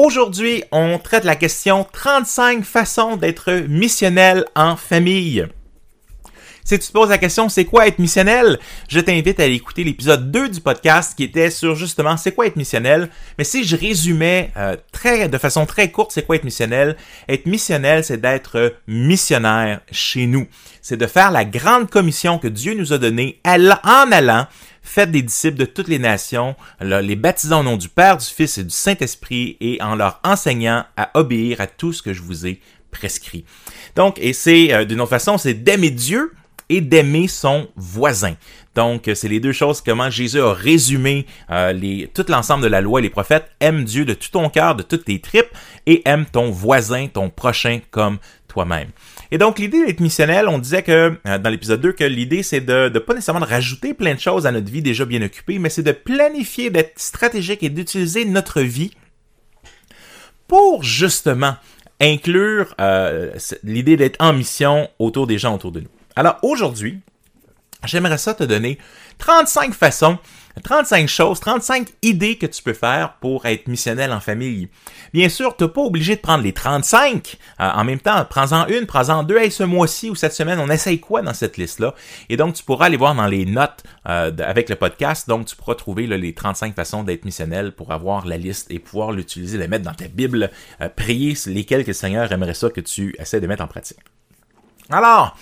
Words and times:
Aujourd'hui, 0.00 0.62
on 0.70 1.00
traite 1.00 1.24
la 1.24 1.34
question 1.34 1.84
35 1.92 2.62
façons 2.62 3.16
d'être 3.16 3.52
missionnel 3.68 4.44
en 4.54 4.76
famille. 4.76 5.44
Si 6.62 6.78
tu 6.78 6.86
te 6.86 6.92
poses 6.92 7.08
la 7.08 7.18
question, 7.18 7.48
c'est 7.48 7.64
quoi 7.64 7.88
être 7.88 7.98
missionnel? 7.98 8.60
Je 8.88 9.00
t'invite 9.00 9.40
à 9.40 9.42
aller 9.42 9.54
écouter 9.54 9.82
l'épisode 9.82 10.30
2 10.30 10.50
du 10.50 10.60
podcast 10.60 11.16
qui 11.16 11.24
était 11.24 11.50
sur 11.50 11.74
justement 11.74 12.16
c'est 12.16 12.30
quoi 12.30 12.46
être 12.46 12.54
missionnel. 12.54 13.10
Mais 13.38 13.42
si 13.42 13.64
je 13.64 13.74
résumais 13.74 14.52
euh, 14.56 14.76
très, 14.92 15.28
de 15.28 15.36
façon 15.36 15.66
très 15.66 15.90
courte, 15.90 16.12
c'est 16.12 16.24
quoi 16.24 16.36
être 16.36 16.44
missionnel? 16.44 16.96
Être 17.28 17.46
missionnel, 17.46 18.04
c'est 18.04 18.20
d'être 18.20 18.76
missionnaire 18.86 19.80
chez 19.90 20.26
nous. 20.26 20.46
C'est 20.80 20.96
de 20.96 21.08
faire 21.08 21.32
la 21.32 21.44
grande 21.44 21.90
commission 21.90 22.38
que 22.38 22.46
Dieu 22.46 22.74
nous 22.74 22.92
a 22.92 22.98
donnée 22.98 23.40
en 23.44 24.12
allant 24.12 24.46
Faites 24.88 25.10
des 25.10 25.20
disciples 25.20 25.58
de 25.58 25.66
toutes 25.66 25.88
les 25.88 25.98
nations, 25.98 26.56
les 26.80 27.14
baptisant 27.14 27.60
au 27.60 27.62
nom 27.62 27.76
du 27.76 27.90
Père, 27.90 28.16
du 28.16 28.24
Fils 28.24 28.56
et 28.56 28.64
du 28.64 28.70
Saint-Esprit 28.70 29.58
et 29.60 29.82
en 29.82 29.94
leur 29.94 30.18
enseignant 30.24 30.86
à 30.96 31.10
obéir 31.12 31.60
à 31.60 31.66
tout 31.66 31.92
ce 31.92 32.00
que 32.00 32.14
je 32.14 32.22
vous 32.22 32.46
ai 32.46 32.62
prescrit. 32.90 33.44
Donc, 33.96 34.18
et 34.18 34.32
c'est 34.32 34.72
euh, 34.72 34.86
d'une 34.86 35.02
autre 35.02 35.10
façon, 35.10 35.36
c'est 35.36 35.52
d'aimer 35.52 35.90
Dieu 35.90 36.32
et 36.70 36.80
d'aimer 36.80 37.28
son 37.28 37.68
voisin. 37.76 38.34
Donc, 38.74 39.10
c'est 39.14 39.28
les 39.28 39.40
deux 39.40 39.52
choses, 39.52 39.82
comment 39.82 40.08
Jésus 40.08 40.40
a 40.40 40.54
résumé 40.54 41.26
euh, 41.50 42.06
tout 42.14 42.24
l'ensemble 42.28 42.62
de 42.62 42.68
la 42.68 42.80
loi 42.80 43.00
et 43.00 43.02
les 43.02 43.10
prophètes. 43.10 43.50
Aime 43.60 43.84
Dieu 43.84 44.06
de 44.06 44.14
tout 44.14 44.30
ton 44.30 44.48
cœur, 44.48 44.74
de 44.74 44.82
toutes 44.82 45.04
tes 45.04 45.20
tripes, 45.20 45.54
et 45.84 46.00
aime 46.08 46.24
ton 46.24 46.50
voisin, 46.50 47.08
ton 47.08 47.28
prochain 47.28 47.80
comme 47.90 48.16
toi-même. 48.48 48.88
Et 49.30 49.38
donc, 49.38 49.58
l'idée 49.58 49.84
d'être 49.84 50.00
missionnel, 50.00 50.48
on 50.48 50.58
disait 50.58 50.82
que 50.82 51.18
euh, 51.26 51.38
dans 51.38 51.50
l'épisode 51.50 51.80
2 51.80 51.92
que 51.92 52.04
l'idée, 52.04 52.42
c'est 52.42 52.60
de 52.60 52.90
ne 52.92 52.98
pas 52.98 53.14
nécessairement 53.14 53.44
de 53.44 53.50
rajouter 53.50 53.92
plein 53.92 54.14
de 54.14 54.20
choses 54.20 54.46
à 54.46 54.52
notre 54.52 54.70
vie 54.70 54.80
déjà 54.80 55.04
bien 55.04 55.20
occupée, 55.22 55.58
mais 55.58 55.68
c'est 55.68 55.82
de 55.82 55.92
planifier, 55.92 56.70
d'être 56.70 56.98
stratégique 56.98 57.62
et 57.62 57.68
d'utiliser 57.68 58.24
notre 58.24 58.62
vie 58.62 58.92
pour 60.46 60.82
justement 60.82 61.56
inclure 62.00 62.74
euh, 62.80 63.32
l'idée 63.62 63.96
d'être 63.96 64.16
en 64.20 64.32
mission 64.32 64.88
autour 64.98 65.26
des 65.26 65.36
gens 65.36 65.54
autour 65.54 65.72
de 65.72 65.80
nous. 65.80 65.88
Alors 66.16 66.38
aujourd'hui, 66.42 67.00
j'aimerais 67.84 68.18
ça 68.18 68.34
te 68.34 68.44
donner 68.44 68.78
35 69.18 69.74
façons 69.74 70.18
35 70.60 71.08
choses, 71.08 71.40
35 71.40 71.88
idées 72.02 72.36
que 72.36 72.46
tu 72.46 72.62
peux 72.62 72.72
faire 72.72 73.14
pour 73.20 73.46
être 73.46 73.68
missionnel 73.68 74.12
en 74.12 74.20
famille. 74.20 74.68
Bien 75.12 75.28
sûr, 75.28 75.56
tu 75.56 75.64
n'es 75.64 75.70
pas 75.70 75.80
obligé 75.80 76.16
de 76.16 76.20
prendre 76.20 76.44
les 76.44 76.52
35 76.52 77.36
euh, 77.60 77.70
en 77.70 77.84
même 77.84 78.00
temps. 78.00 78.24
Prends-en 78.28 78.66
une, 78.66 78.86
prends-en 78.86 79.22
deux. 79.22 79.38
Hey, 79.38 79.50
ce 79.50 79.62
mois-ci 79.62 80.10
ou 80.10 80.14
cette 80.14 80.32
semaine, 80.32 80.58
on 80.60 80.68
essaye 80.68 81.00
quoi 81.00 81.22
dans 81.22 81.34
cette 81.34 81.56
liste-là? 81.56 81.94
Et 82.28 82.36
donc, 82.36 82.54
tu 82.54 82.62
pourras 82.62 82.86
aller 82.86 82.96
voir 82.96 83.14
dans 83.14 83.26
les 83.26 83.46
notes 83.46 83.84
euh, 84.08 84.30
avec 84.44 84.68
le 84.68 84.76
podcast. 84.76 85.28
Donc, 85.28 85.46
tu 85.46 85.56
pourras 85.56 85.74
trouver 85.74 86.06
les 86.06 86.34
35 86.34 86.74
façons 86.74 87.02
d'être 87.02 87.24
missionnel 87.24 87.72
pour 87.72 87.92
avoir 87.92 88.26
la 88.26 88.36
liste 88.36 88.70
et 88.70 88.78
pouvoir 88.78 89.12
l'utiliser, 89.12 89.58
la 89.58 89.68
mettre 89.68 89.84
dans 89.84 89.94
ta 89.94 90.08
Bible, 90.08 90.50
euh, 90.80 90.88
prier 90.88 91.36
lesquels 91.46 91.82
que 91.82 91.88
le 91.88 91.94
Seigneur 91.94 92.30
aimerait 92.32 92.54
ça 92.54 92.70
que 92.70 92.80
tu 92.80 93.14
essaies 93.18 93.40
de 93.40 93.46
mettre 93.46 93.62
en 93.62 93.68
pratique. 93.68 93.98
Alors, 94.90 95.36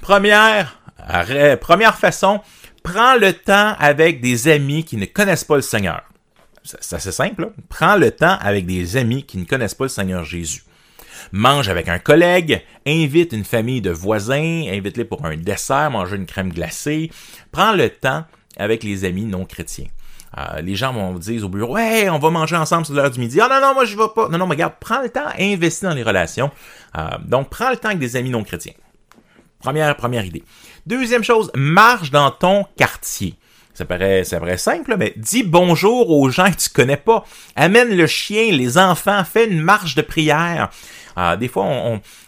première, 0.00 0.80
première 1.60 1.96
façon, 1.98 2.40
prends 2.82 3.16
le 3.16 3.32
temps 3.32 3.74
avec 3.78 4.20
des 4.20 4.48
amis 4.48 4.84
qui 4.84 4.96
ne 4.96 5.06
connaissent 5.06 5.44
pas 5.44 5.56
le 5.56 5.62
Seigneur. 5.62 6.02
C'est 6.62 6.96
assez 6.96 7.12
simple. 7.12 7.52
Prends 7.68 7.96
le 7.96 8.10
temps 8.10 8.38
avec 8.40 8.64
des 8.66 8.96
amis 8.96 9.24
qui 9.24 9.36
ne 9.36 9.44
connaissent 9.44 9.74
pas 9.74 9.84
le 9.84 9.90
Seigneur 9.90 10.24
Jésus. 10.24 10.64
Mange 11.32 11.68
avec 11.68 11.88
un 11.88 11.98
collègue, 11.98 12.62
invite 12.86 13.32
une 13.32 13.44
famille 13.44 13.80
de 13.80 13.90
voisins, 13.90 14.64
invite-les 14.68 15.04
pour 15.04 15.24
un 15.24 15.36
dessert, 15.36 15.90
manger 15.90 16.16
une 16.16 16.26
crème 16.26 16.52
glacée. 16.52 17.10
Prends 17.52 17.72
le 17.72 17.90
temps 17.90 18.24
avec 18.56 18.82
les 18.82 19.04
amis 19.04 19.24
non 19.24 19.44
chrétiens. 19.44 19.86
Euh, 20.36 20.60
les 20.62 20.74
gens 20.74 20.92
vont 20.92 21.14
dire 21.14 21.44
au 21.44 21.48
bureau, 21.48 21.74
ouais, 21.74 22.08
on 22.08 22.18
va 22.18 22.30
manger 22.30 22.56
ensemble 22.56 22.84
sur 22.84 22.94
l'heure 22.94 23.10
du 23.10 23.20
midi. 23.20 23.40
Ah 23.40 23.48
non, 23.48 23.60
non, 23.60 23.74
moi 23.74 23.84
je 23.84 23.96
vais 23.96 24.02
pas. 24.14 24.28
Non, 24.28 24.38
non, 24.38 24.46
mais 24.46 24.54
regarde, 24.54 24.74
prends 24.80 25.00
le 25.00 25.08
temps, 25.08 25.26
investis 25.38 25.82
dans 25.82 25.94
les 25.94 26.02
relations. 26.02 26.50
Euh, 26.98 27.08
donc, 27.24 27.50
prends 27.50 27.70
le 27.70 27.76
temps 27.76 27.88
avec 27.88 28.00
des 28.00 28.16
amis 28.16 28.30
non 28.30 28.42
chrétiens. 28.42 28.72
Première, 29.64 29.96
première 29.96 30.26
idée. 30.26 30.44
Deuxième 30.84 31.24
chose, 31.24 31.50
marche 31.54 32.10
dans 32.10 32.30
ton 32.30 32.66
quartier. 32.76 33.34
Ça 33.72 33.86
paraît, 33.86 34.22
ça 34.22 34.38
paraît 34.38 34.58
simple, 34.58 34.94
mais 34.98 35.14
dis 35.16 35.42
bonjour 35.42 36.10
aux 36.10 36.28
gens 36.28 36.50
que 36.50 36.56
tu 36.58 36.68
connais 36.68 36.98
pas. 36.98 37.24
Amène 37.56 37.96
le 37.96 38.06
chien, 38.06 38.52
les 38.52 38.76
enfants, 38.76 39.24
fais 39.24 39.46
une 39.48 39.62
marche 39.62 39.94
de 39.94 40.02
prière. 40.02 40.68
Ah, 41.16 41.38
des 41.38 41.48
fois, 41.48 41.64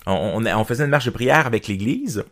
on, 0.07 0.65
faisait 0.65 0.85
une 0.85 0.91
marche 0.91 1.05
de 1.05 1.11
prière 1.11 1.47
avec 1.47 1.69
l'église. 1.69 2.25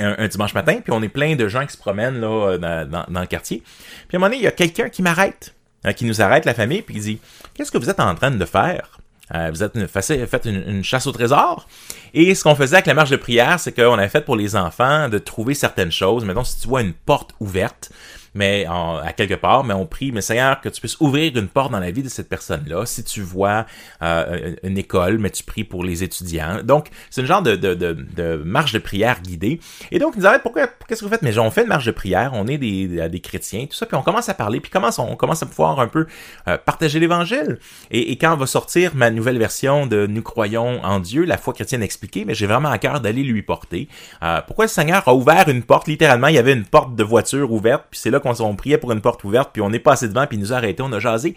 Un, 0.00 0.26
dimanche 0.26 0.54
matin, 0.54 0.80
puis 0.82 0.92
on 0.92 1.00
est 1.00 1.08
plein 1.08 1.36
de 1.36 1.46
gens 1.46 1.64
qui 1.64 1.74
se 1.74 1.78
promènent 1.78 2.20
là, 2.20 2.58
dans, 2.58 3.06
dans, 3.08 3.20
le 3.20 3.26
quartier. 3.26 3.62
Puis 4.08 4.16
à 4.16 4.16
un 4.16 4.18
moment 4.18 4.30
donné, 4.30 4.38
il 4.38 4.44
y 4.44 4.48
a 4.48 4.52
quelqu'un 4.52 4.88
qui 4.88 5.02
m'arrête, 5.02 5.54
hein, 5.84 5.92
qui 5.92 6.06
nous 6.06 6.20
arrête, 6.20 6.44
la 6.44 6.54
famille, 6.54 6.82
puis 6.82 6.96
il 6.96 7.02
dit 7.02 7.20
Qu'est-ce 7.54 7.70
que 7.70 7.78
vous 7.78 7.88
êtes 7.88 8.00
en 8.00 8.16
train 8.16 8.32
de 8.32 8.44
faire 8.44 8.98
euh, 9.34 9.50
vous 9.50 9.62
êtes 9.62 9.86
fait 9.86 10.44
une, 10.44 10.62
une, 10.68 10.84
chasse 10.84 11.06
au 11.06 11.12
trésor. 11.12 11.66
Et 12.14 12.34
ce 12.34 12.42
qu'on 12.42 12.54
faisait 12.54 12.76
avec 12.76 12.86
la 12.86 12.94
marche 12.94 13.10
de 13.10 13.16
prière, 13.16 13.58
c'est 13.58 13.72
qu'on 13.72 13.94
avait 13.94 14.08
fait 14.08 14.20
pour 14.20 14.36
les 14.36 14.56
enfants 14.56 15.08
de 15.08 15.18
trouver 15.18 15.54
certaines 15.54 15.92
choses. 15.92 16.24
Mettons, 16.24 16.44
si 16.44 16.60
tu 16.60 16.68
vois 16.68 16.82
une 16.82 16.92
porte 16.92 17.30
ouverte, 17.40 17.90
mais 18.34 18.66
à 18.66 19.12
quelque 19.12 19.34
part, 19.34 19.64
mais 19.64 19.74
on 19.74 19.86
prie, 19.86 20.12
mais 20.12 20.20
Seigneur, 20.20 20.60
que 20.60 20.68
tu 20.68 20.80
puisses 20.80 20.96
ouvrir 21.00 21.36
une 21.36 21.48
porte 21.48 21.72
dans 21.72 21.80
la 21.80 21.90
vie 21.90 22.02
de 22.02 22.08
cette 22.08 22.28
personne-là. 22.28 22.86
Si 22.86 23.04
tu 23.04 23.20
vois 23.20 23.66
euh, 24.02 24.54
une 24.62 24.78
école, 24.78 25.18
mais 25.18 25.30
tu 25.30 25.42
pries 25.42 25.64
pour 25.64 25.84
les 25.84 26.02
étudiants. 26.02 26.62
Donc, 26.62 26.88
c'est 27.10 27.20
une 27.20 27.26
genre 27.26 27.42
de, 27.42 27.56
de, 27.56 27.74
de, 27.74 27.92
de, 27.92 28.42
marche 28.44 28.72
de 28.72 28.78
prière 28.78 29.20
guidée. 29.20 29.60
Et 29.90 29.98
donc, 29.98 30.14
ils 30.16 30.26
arrêtent, 30.26 30.42
pourquoi, 30.42 30.66
qu'est-ce 30.88 31.00
que 31.00 31.04
vous 31.04 31.10
faites? 31.10 31.22
Mais 31.22 31.38
on 31.38 31.50
fait 31.50 31.62
une 31.62 31.68
marche 31.68 31.86
de 31.86 31.90
prière, 31.90 32.32
on 32.34 32.46
est 32.46 32.58
des, 32.58 33.08
des 33.08 33.20
chrétiens, 33.20 33.66
tout 33.66 33.76
ça, 33.76 33.86
puis 33.86 33.96
on 33.96 34.02
commence 34.02 34.28
à 34.28 34.34
parler, 34.34 34.60
puis 34.60 34.70
commence, 34.70 34.98
on 34.98 35.16
commence 35.16 35.42
à 35.42 35.46
pouvoir 35.46 35.80
un 35.80 35.88
peu 35.88 36.06
euh, 36.48 36.58
partager 36.58 37.00
l'évangile. 37.00 37.58
Et, 37.90 38.12
et, 38.12 38.16
quand 38.16 38.36
va 38.36 38.46
sortir 38.46 38.92
ma 38.94 39.10
nouvelle 39.10 39.38
version 39.38 39.86
de 39.86 40.06
Nous 40.06 40.22
croyons 40.22 40.82
en 40.84 41.00
Dieu, 41.00 41.24
la 41.24 41.36
foi 41.36 41.52
chrétienne 41.52 41.82
expliquée, 41.82 42.24
mais 42.24 42.34
j'ai 42.34 42.46
vraiment 42.46 42.70
à 42.70 42.78
cœur 42.78 43.00
d'aller 43.00 43.22
lui 43.22 43.42
porter. 43.42 43.88
Euh, 44.22 44.40
pourquoi 44.46 44.66
le 44.66 44.70
Seigneur 44.70 45.06
a 45.06 45.14
ouvert 45.14 45.48
une 45.48 45.62
porte, 45.62 45.88
littéralement, 45.88 46.28
il 46.28 46.34
y 46.34 46.38
avait 46.38 46.52
une 46.52 46.64
porte 46.64 46.94
de 46.94 47.04
voiture 47.04 47.52
ouverte, 47.52 47.84
puis 47.90 48.00
c'est 48.00 48.10
là 48.10 48.20
qu'on 48.22 48.40
on 48.40 48.56
priait 48.56 48.78
pour 48.78 48.92
une 48.92 49.00
porte 49.00 49.22
ouverte, 49.24 49.50
puis 49.52 49.62
on 49.62 49.72
est 49.72 49.78
passé 49.78 50.08
devant, 50.08 50.26
puis 50.26 50.38
il 50.38 50.40
nous 50.40 50.52
a 50.52 50.56
arrêté, 50.56 50.82
on 50.82 50.92
a 50.92 51.00
jasé. 51.00 51.34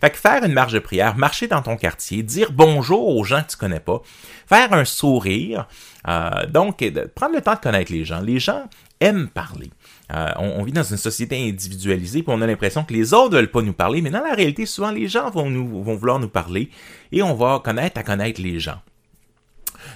Fait 0.00 0.10
que 0.10 0.16
faire 0.16 0.42
une 0.42 0.52
marche 0.52 0.72
de 0.72 0.80
prière, 0.80 1.16
marcher 1.16 1.46
dans 1.46 1.62
ton 1.62 1.76
quartier, 1.76 2.24
dire 2.24 2.50
bonjour 2.50 3.16
aux 3.16 3.22
gens 3.22 3.42
que 3.42 3.50
tu 3.50 3.56
connais 3.56 3.78
pas, 3.78 4.02
faire 4.48 4.72
un 4.72 4.84
sourire, 4.84 5.68
euh, 6.08 6.46
donc 6.48 6.84
prendre 7.14 7.36
le 7.36 7.40
temps 7.40 7.54
de 7.54 7.60
connaître 7.60 7.92
les 7.92 8.04
gens. 8.04 8.20
Les 8.20 8.40
gens 8.40 8.64
aiment 9.00 9.28
parler. 9.28 9.70
Euh, 10.12 10.26
on, 10.38 10.64
vit 10.64 10.72
dans 10.72 10.82
une 10.82 10.96
société 10.96 11.48
individualisée, 11.48 12.24
puis 12.24 12.34
on 12.34 12.42
a 12.42 12.46
l'impression 12.48 12.82
que 12.82 12.92
les 12.92 13.14
autres 13.14 13.30
ne 13.30 13.36
veulent 13.36 13.50
pas 13.50 13.62
nous 13.62 13.72
parler, 13.72 14.02
mais 14.02 14.10
dans 14.10 14.24
la 14.24 14.34
réalité, 14.34 14.66
souvent 14.66 14.90
les 14.90 15.06
gens 15.06 15.30
vont, 15.30 15.48
vont 15.48 15.94
vouloir 15.94 16.18
nous 16.18 16.28
parler 16.28 16.70
et 17.12 17.22
on 17.22 17.34
va 17.34 17.60
connaître 17.64 17.98
à 17.98 18.02
connaître 18.02 18.42
les 18.42 18.58
gens. 18.58 18.80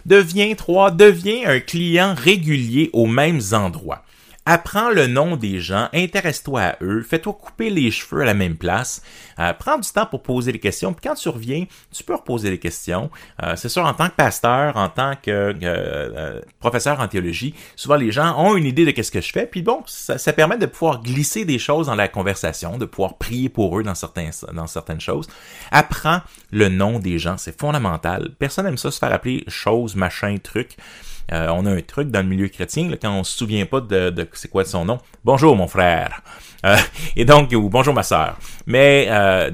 Deviens, 0.05 0.55
trois, 0.55 0.91
deviens 0.91 1.49
un 1.49 1.61
client 1.61 2.15
régulier 2.17 2.91
aux 2.93 3.07
mêmes 3.07 3.41
endroits. 3.53 4.05
Apprends 4.49 4.91
le 4.91 5.09
nom 5.09 5.35
des 5.35 5.59
gens, 5.59 5.89
intéresse-toi 5.93 6.61
à 6.61 6.77
eux, 6.81 7.03
fais-toi 7.03 7.33
couper 7.33 7.69
les 7.69 7.91
cheveux 7.91 8.23
à 8.23 8.25
la 8.25 8.33
même 8.33 8.57
place, 8.57 9.03
euh, 9.41 9.53
prends 9.53 9.77
du 9.77 9.91
temps 9.91 10.07
pour 10.07 10.23
poser 10.23 10.53
les 10.53 10.61
questions, 10.61 10.93
puis 10.93 11.09
quand 11.09 11.17
tu 11.17 11.29
reviens, 11.29 11.65
tu 11.93 12.05
peux 12.05 12.15
reposer 12.15 12.49
les 12.51 12.59
questions. 12.59 13.11
Euh, 13.43 13.57
c'est 13.57 13.69
sûr, 13.69 13.85
en 13.85 13.93
tant 13.93 14.09
que 14.09 14.15
pasteur, 14.15 14.77
en 14.77 14.89
tant 14.89 15.15
que 15.21 15.53
euh, 15.63 16.41
professeur 16.61 17.01
en 17.01 17.09
théologie, 17.09 17.57
souvent 17.75 17.97
les 17.97 18.13
gens 18.13 18.39
ont 18.39 18.55
une 18.55 18.67
idée 18.67 18.85
de 18.85 18.93
qu'est-ce 18.93 19.11
que 19.11 19.21
je 19.21 19.33
fais, 19.33 19.47
puis 19.47 19.63
bon, 19.63 19.83
ça, 19.87 20.17
ça, 20.17 20.33
permet 20.33 20.59
de 20.59 20.67
pouvoir 20.67 21.03
glisser 21.03 21.45
des 21.45 21.59
choses 21.59 21.87
dans 21.87 21.97
la 21.97 22.07
conversation, 22.07 22.79
de 22.79 22.85
pouvoir 22.85 23.19
prier 23.19 23.49
pour 23.49 23.77
eux 23.77 23.83
dans, 23.83 23.95
dans 24.53 24.67
certaines 24.69 25.01
choses. 25.01 25.27
Apprends 25.73 26.21
le 26.53 26.69
nom 26.69 27.01
des 27.01 27.19
gens, 27.19 27.37
c'est 27.37 27.59
fondamental. 27.59 28.31
Personne 28.39 28.67
n'aime 28.67 28.79
ça 28.79 28.93
se 28.93 28.99
faire 29.01 29.13
appeler 29.13 29.43
chose, 29.49 29.97
machin, 29.97 30.37
truc. 30.41 30.77
Euh, 31.33 31.49
on 31.49 31.67
a 31.67 31.71
un 31.71 31.81
truc 31.81 32.11
dans 32.11 32.21
le 32.21 32.29
milieu 32.29 32.49
chrétien, 32.49 32.91
quand 33.01 33.11
on 33.11 33.25
se 33.25 33.37
souvient 33.37 33.67
pas 33.67 33.81
de, 33.81 34.29
c'est 34.33 34.49
quoi 34.49 34.65
son 34.65 34.85
nom. 34.85 34.99
Bonjour 35.25 35.57
mon 35.57 35.67
frère. 35.67 36.23
Euh, 36.65 36.77
et 37.17 37.25
donc, 37.25 37.53
ou 37.53 37.69
bonjour 37.69 37.95
ma 37.95 38.03
soeur. 38.03 38.39
Mais, 38.67 39.07
euh, 39.11 39.51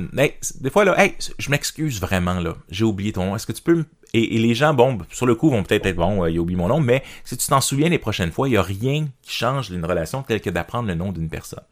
des 0.60 0.70
fois, 0.70 0.84
là, 0.84 0.94
hey, 1.02 1.14
je 1.38 1.50
m'excuse 1.50 2.00
vraiment, 2.00 2.34
là. 2.34 2.54
J'ai 2.70 2.84
oublié 2.84 3.12
ton 3.12 3.26
nom. 3.26 3.36
Est-ce 3.36 3.46
que 3.46 3.52
tu 3.52 3.62
peux 3.62 3.74
me... 3.74 3.84
Et, 4.14 4.38
les 4.38 4.54
gens, 4.54 4.74
bon, 4.74 4.98
sur 5.10 5.26
le 5.26 5.34
coup, 5.34 5.50
vont 5.50 5.62
peut-être 5.62 5.86
être, 5.86 5.96
bon, 5.96 6.26
il 6.26 6.38
a 6.38 6.56
mon 6.56 6.69
nom, 6.69 6.80
mais 6.80 7.02
si 7.24 7.36
tu 7.36 7.46
t'en 7.46 7.62
souviens 7.62 7.88
les 7.88 7.98
prochaines 7.98 8.30
fois, 8.30 8.48
il 8.48 8.52
n'y 8.52 8.56
a 8.58 8.62
rien 8.62 9.06
qui 9.22 9.32
change 9.32 9.70
d'une 9.70 9.84
relation 9.84 10.22
telle 10.22 10.42
que 10.42 10.50
d'apprendre 10.50 10.88
le 10.88 10.94
nom 10.94 11.12
d'une 11.12 11.30
personne. 11.30 11.64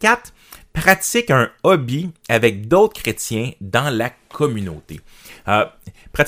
4. 0.00 0.34
Pratique 0.74 1.30
un 1.30 1.50
hobby 1.62 2.10
avec 2.28 2.68
d'autres 2.68 3.00
chrétiens 3.00 3.52
dans 3.62 3.88
la 3.88 4.10
communauté. 4.28 5.00
Euh, 5.48 5.64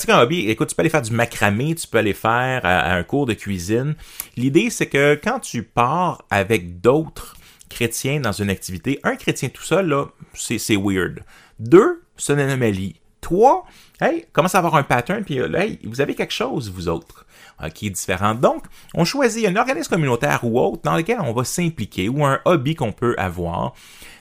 un 0.07 0.19
hobby, 0.21 0.49
écoute, 0.49 0.69
tu 0.69 0.75
peux 0.75 0.81
aller 0.81 0.89
faire 0.89 1.01
du 1.01 1.11
macramé, 1.11 1.75
tu 1.75 1.87
peux 1.87 1.97
aller 1.97 2.13
faire 2.13 2.65
un 2.65 3.03
cours 3.03 3.25
de 3.25 3.33
cuisine. 3.33 3.95
L'idée, 4.37 4.69
c'est 4.69 4.87
que 4.87 5.19
quand 5.21 5.39
tu 5.39 5.63
pars 5.63 6.23
avec 6.29 6.79
d'autres 6.79 7.35
chrétiens 7.69 8.19
dans 8.19 8.31
une 8.31 8.49
activité, 8.49 8.99
un 9.03 9.15
chrétien 9.15 9.49
tout 9.49 9.63
seul, 9.63 9.87
là, 9.87 10.05
c'est 10.33 10.75
weird. 10.75 11.23
Deux, 11.59 12.03
c'est 12.17 12.33
une 12.33 12.39
anomalie. 12.39 12.95
Trois, 13.21 13.65
hey, 13.99 14.25
commence 14.31 14.55
à 14.55 14.59
avoir 14.59 14.75
un 14.75 14.83
pattern, 14.83 15.23
puis 15.23 15.39
hey, 15.39 15.79
vous 15.83 16.01
avez 16.01 16.15
quelque 16.15 16.33
chose, 16.33 16.71
vous 16.71 16.87
autres. 16.87 17.25
Euh, 17.61 17.67
qui 17.67 17.87
est 17.87 17.89
différente. 17.89 18.39
Donc, 18.39 18.63
on 18.93 19.03
choisit 19.03 19.45
un 19.45 19.57
organisme 19.57 19.89
communautaire 19.89 20.39
ou 20.43 20.57
autre 20.61 20.81
dans 20.83 20.95
lequel 20.95 21.19
on 21.19 21.33
va 21.33 21.43
s'impliquer 21.43 22.07
ou 22.07 22.23
un 22.23 22.39
hobby 22.45 22.73
qu'on 22.73 22.93
peut 22.93 23.15
avoir. 23.17 23.73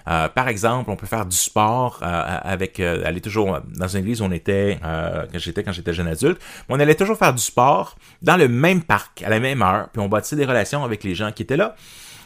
Euh, 0.08 0.26
par 0.28 0.48
exemple, 0.48 0.90
on 0.90 0.96
peut 0.96 1.06
faire 1.06 1.24
du 1.24 1.36
sport 1.36 2.00
euh, 2.02 2.38
avec 2.42 2.80
aller 2.80 3.20
toujours 3.20 3.60
dans 3.76 3.86
une 3.86 4.00
église 4.00 4.22
où 4.22 4.24
on 4.24 4.32
était 4.32 4.78
quand 4.82 5.38
j'étais 5.38 5.62
quand 5.62 5.70
j'étais 5.70 5.92
jeune 5.92 6.08
adulte. 6.08 6.40
On 6.68 6.80
allait 6.80 6.96
toujours 6.96 7.16
faire 7.16 7.32
du 7.32 7.42
sport 7.42 7.94
dans 8.22 8.36
le 8.36 8.48
même 8.48 8.82
parc 8.82 9.22
à 9.22 9.28
la 9.28 9.38
même 9.38 9.62
heure, 9.62 9.88
puis 9.92 10.02
on 10.02 10.08
bâtissait 10.08 10.34
des 10.34 10.46
relations 10.46 10.82
avec 10.82 11.04
les 11.04 11.14
gens 11.14 11.30
qui 11.30 11.44
étaient 11.44 11.56
là. 11.56 11.76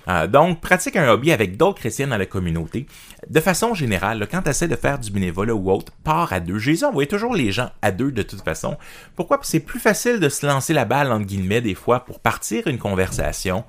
Euh, 0.08 0.26
donc, 0.26 0.60
pratique 0.60 0.96
un 0.96 1.08
hobby 1.08 1.32
avec 1.32 1.56
d'autres 1.56 1.78
chrétiens 1.78 2.08
dans 2.08 2.16
la 2.16 2.26
communauté. 2.26 2.86
De 3.28 3.40
façon 3.40 3.74
générale, 3.74 4.26
quand 4.30 4.42
tu 4.42 4.50
essaies 4.50 4.68
de 4.68 4.76
faire 4.76 4.98
du 4.98 5.10
bénévolat 5.10 5.54
ou 5.54 5.70
autre, 5.70 5.92
pars 6.04 6.32
à 6.32 6.40
deux. 6.40 6.58
Jésus 6.58 6.84
envoyait 6.84 7.08
toujours 7.08 7.34
les 7.34 7.52
gens 7.52 7.70
à 7.82 7.92
deux 7.92 8.10
de 8.10 8.22
toute 8.22 8.42
façon. 8.42 8.76
Pourquoi? 9.14 9.38
Parce 9.38 9.48
que 9.48 9.52
c'est 9.52 9.60
plus 9.60 9.80
facile 9.80 10.18
de 10.18 10.28
se 10.28 10.46
lancer 10.46 10.72
la 10.72 10.84
balle, 10.84 11.12
entre 11.12 11.26
guillemets, 11.26 11.60
des 11.60 11.74
fois, 11.74 12.04
pour 12.04 12.20
partir 12.20 12.66
une 12.66 12.78
conversation. 12.78 13.64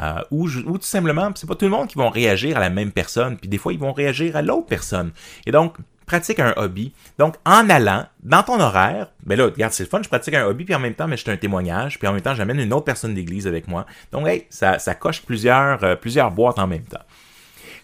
Euh, 0.00 0.20
ou, 0.30 0.48
ou 0.48 0.78
tout 0.78 0.84
simplement, 0.84 1.30
c'est 1.34 1.48
pas 1.48 1.54
tout 1.54 1.64
le 1.64 1.70
monde 1.70 1.88
qui 1.88 1.96
vont 1.96 2.10
réagir 2.10 2.56
à 2.56 2.60
la 2.60 2.70
même 2.70 2.92
personne, 2.92 3.36
puis 3.36 3.48
des 3.48 3.58
fois, 3.58 3.72
ils 3.72 3.78
vont 3.78 3.92
réagir 3.92 4.36
à 4.36 4.42
l'autre 4.42 4.66
personne. 4.66 5.12
Et 5.46 5.52
donc, 5.52 5.76
pratique 6.08 6.40
un 6.40 6.54
hobby. 6.56 6.92
Donc, 7.18 7.36
en 7.44 7.68
allant 7.70 8.06
dans 8.24 8.42
ton 8.42 8.58
horaire, 8.58 9.12
ben 9.24 9.38
là, 9.38 9.44
regarde, 9.44 9.72
c'est 9.72 9.84
le 9.84 9.88
fun, 9.88 10.00
je 10.02 10.08
pratique 10.08 10.34
un 10.34 10.46
hobby, 10.46 10.64
puis 10.64 10.74
en 10.74 10.80
même 10.80 10.94
temps, 10.94 11.06
mais 11.06 11.16
je 11.16 11.30
un 11.30 11.36
témoignage, 11.36 11.98
puis 11.98 12.08
en 12.08 12.12
même 12.12 12.22
temps, 12.22 12.34
j'amène 12.34 12.58
une 12.58 12.72
autre 12.72 12.84
personne 12.84 13.14
d'église 13.14 13.46
avec 13.46 13.68
moi. 13.68 13.86
Donc, 14.10 14.26
hey, 14.26 14.46
ça, 14.50 14.78
ça 14.78 14.94
coche 14.94 15.22
plusieurs, 15.22 15.84
euh, 15.84 15.94
plusieurs 15.94 16.30
boîtes 16.30 16.58
en 16.58 16.66
même 16.66 16.84
temps. 16.84 17.02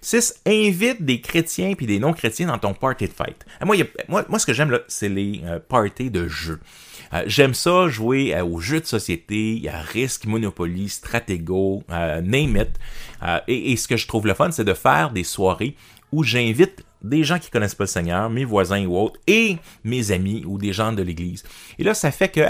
6. 0.00 0.40
Invite 0.46 1.02
des 1.02 1.20
chrétiens 1.20 1.74
puis 1.74 1.86
des 1.86 1.98
non-chrétiens 1.98 2.46
dans 2.46 2.58
ton 2.58 2.74
party 2.74 3.06
de 3.06 3.12
fête. 3.12 3.46
Euh, 3.62 3.66
moi, 3.66 3.76
moi, 4.08 4.24
moi, 4.28 4.38
ce 4.38 4.46
que 4.46 4.52
j'aime, 4.52 4.70
là, 4.70 4.80
c'est 4.88 5.08
les 5.08 5.42
euh, 5.44 5.58
parties 5.60 6.10
de 6.10 6.26
jeux. 6.26 6.60
j'aime 7.26 7.54
ça 7.54 7.88
jouer 7.88 8.38
aux 8.40 8.58
jeux 8.58 8.80
de 8.80 8.86
société, 8.86 9.62
à 9.72 9.80
Risk, 9.80 10.24
Monopoly, 10.24 10.88
Stratego, 10.88 11.84
name 11.88 12.56
it. 12.56 12.70
Et, 13.46 13.76
ce 13.76 13.86
que 13.86 13.96
je 13.96 14.08
trouve 14.08 14.26
le 14.26 14.34
fun, 14.34 14.50
c'est 14.50 14.64
de 14.64 14.74
faire 14.74 15.10
des 15.10 15.24
soirées 15.24 15.76
où 16.10 16.24
j'invite 16.24 16.84
des 17.04 17.22
gens 17.22 17.38
qui 17.38 17.50
connaissent 17.50 17.74
pas 17.74 17.84
le 17.84 17.88
Seigneur, 17.88 18.30
mes 18.30 18.44
voisins 18.44 18.84
ou 18.86 18.96
autres, 18.98 19.20
et 19.26 19.58
mes 19.84 20.10
amis 20.10 20.42
ou 20.46 20.58
des 20.58 20.72
gens 20.72 20.92
de 20.92 21.02
l'Église. 21.02 21.44
Et 21.78 21.84
là, 21.84 21.94
ça 21.94 22.10
fait 22.10 22.28
que, 22.28 22.40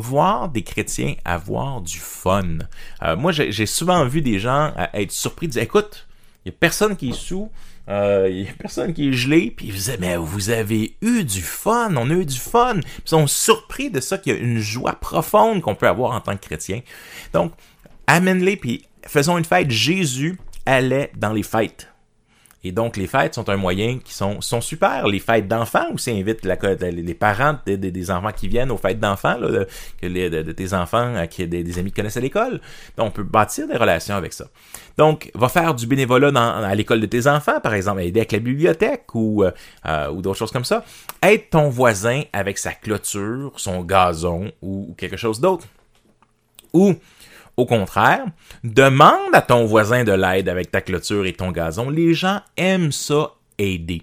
voir 0.00 0.48
des 0.48 0.62
chrétiens 0.62 1.14
avoir 1.24 1.80
du 1.80 1.98
fun. 1.98 2.58
Euh, 3.02 3.16
moi, 3.16 3.32
j'ai 3.32 3.66
souvent 3.66 4.04
vu 4.06 4.22
des 4.22 4.38
gens 4.38 4.72
euh, 4.78 4.86
être 4.94 5.12
surpris 5.12 5.48
dire, 5.48 5.62
écoute, 5.62 6.06
il 6.44 6.48
y 6.48 6.54
a 6.54 6.56
personne 6.58 6.96
qui 6.96 7.10
est 7.10 7.14
sous, 7.14 7.50
euh, 7.88 8.28
il 8.30 8.46
y 8.46 8.48
a 8.48 8.52
personne 8.52 8.92
qui 8.92 9.08
est 9.08 9.12
gelé, 9.12 9.52
puis 9.54 9.66
ils 9.66 9.72
disaient, 9.72 9.98
mais 9.98 10.16
vous 10.16 10.50
avez 10.50 10.94
eu 11.02 11.24
du 11.24 11.42
fun, 11.42 11.94
on 11.96 12.10
a 12.10 12.14
eu 12.14 12.24
du 12.24 12.38
fun. 12.38 12.76
ils 12.76 13.08
sont 13.08 13.26
surpris 13.26 13.90
de 13.90 14.00
ça, 14.00 14.18
qu'il 14.18 14.34
y 14.34 14.36
a 14.36 14.38
une 14.38 14.58
joie 14.58 14.94
profonde 14.94 15.60
qu'on 15.62 15.74
peut 15.74 15.88
avoir 15.88 16.12
en 16.12 16.20
tant 16.20 16.36
que 16.36 16.46
chrétien. 16.46 16.80
Donc, 17.32 17.52
amène-les, 18.06 18.56
puis 18.56 18.84
faisons 19.06 19.36
une 19.38 19.44
fête. 19.44 19.70
Jésus 19.70 20.38
allait 20.66 21.10
dans 21.16 21.32
les 21.32 21.42
fêtes. 21.42 21.88
Et 22.64 22.72
donc, 22.72 22.96
les 22.96 23.06
fêtes 23.06 23.34
sont 23.36 23.48
un 23.50 23.56
moyen 23.56 23.98
qui 23.98 24.12
sont, 24.12 24.40
sont 24.40 24.60
super. 24.60 25.06
Les 25.06 25.20
fêtes 25.20 25.46
d'enfants 25.46 25.92
aussi 25.94 26.10
invitent 26.10 26.44
la, 26.44 26.56
les 26.90 27.14
parents 27.14 27.56
des 27.64 28.10
enfants 28.10 28.32
qui 28.32 28.48
viennent 28.48 28.72
aux 28.72 28.76
fêtes 28.76 28.98
d'enfants, 28.98 29.36
que 30.00 30.06
les, 30.06 30.28
de, 30.28 30.52
tes 30.52 30.74
enfants, 30.74 31.24
qui 31.30 31.46
des, 31.46 31.62
des 31.62 31.78
amis 31.78 31.90
qui 31.90 31.96
connaissent 31.96 32.16
à 32.16 32.20
l'école. 32.20 32.60
Donc, 32.96 33.08
on 33.08 33.10
peut 33.12 33.22
bâtir 33.22 33.68
des 33.68 33.76
relations 33.76 34.16
avec 34.16 34.32
ça. 34.32 34.46
Donc, 34.96 35.30
va 35.34 35.48
faire 35.48 35.72
du 35.74 35.86
bénévolat 35.86 36.28
à 36.36 36.74
l'école 36.74 37.00
de 37.00 37.06
tes 37.06 37.28
enfants, 37.28 37.60
par 37.60 37.74
exemple, 37.74 38.02
aider 38.02 38.18
avec 38.18 38.32
la 38.32 38.40
bibliothèque 38.40 39.14
ou, 39.14 39.44
euh, 39.44 39.52
euh, 39.86 40.10
ou 40.10 40.20
d'autres 40.20 40.38
choses 40.38 40.50
comme 40.50 40.64
ça. 40.64 40.84
Aide 41.22 41.50
ton 41.50 41.68
voisin 41.68 42.22
avec 42.32 42.58
sa 42.58 42.72
clôture, 42.72 43.52
son 43.56 43.82
gazon 43.82 44.50
ou 44.62 44.94
quelque 44.98 45.16
chose 45.16 45.40
d'autre. 45.40 45.64
Ou 46.72 46.96
au 47.58 47.66
contraire, 47.66 48.24
demande 48.62 49.34
à 49.34 49.42
ton 49.42 49.66
voisin 49.66 50.04
de 50.04 50.12
l'aide 50.12 50.48
avec 50.48 50.70
ta 50.70 50.80
clôture 50.80 51.26
et 51.26 51.32
ton 51.32 51.50
gazon. 51.50 51.90
Les 51.90 52.14
gens 52.14 52.40
aiment 52.56 52.92
ça 52.92 53.32
aider. 53.58 54.02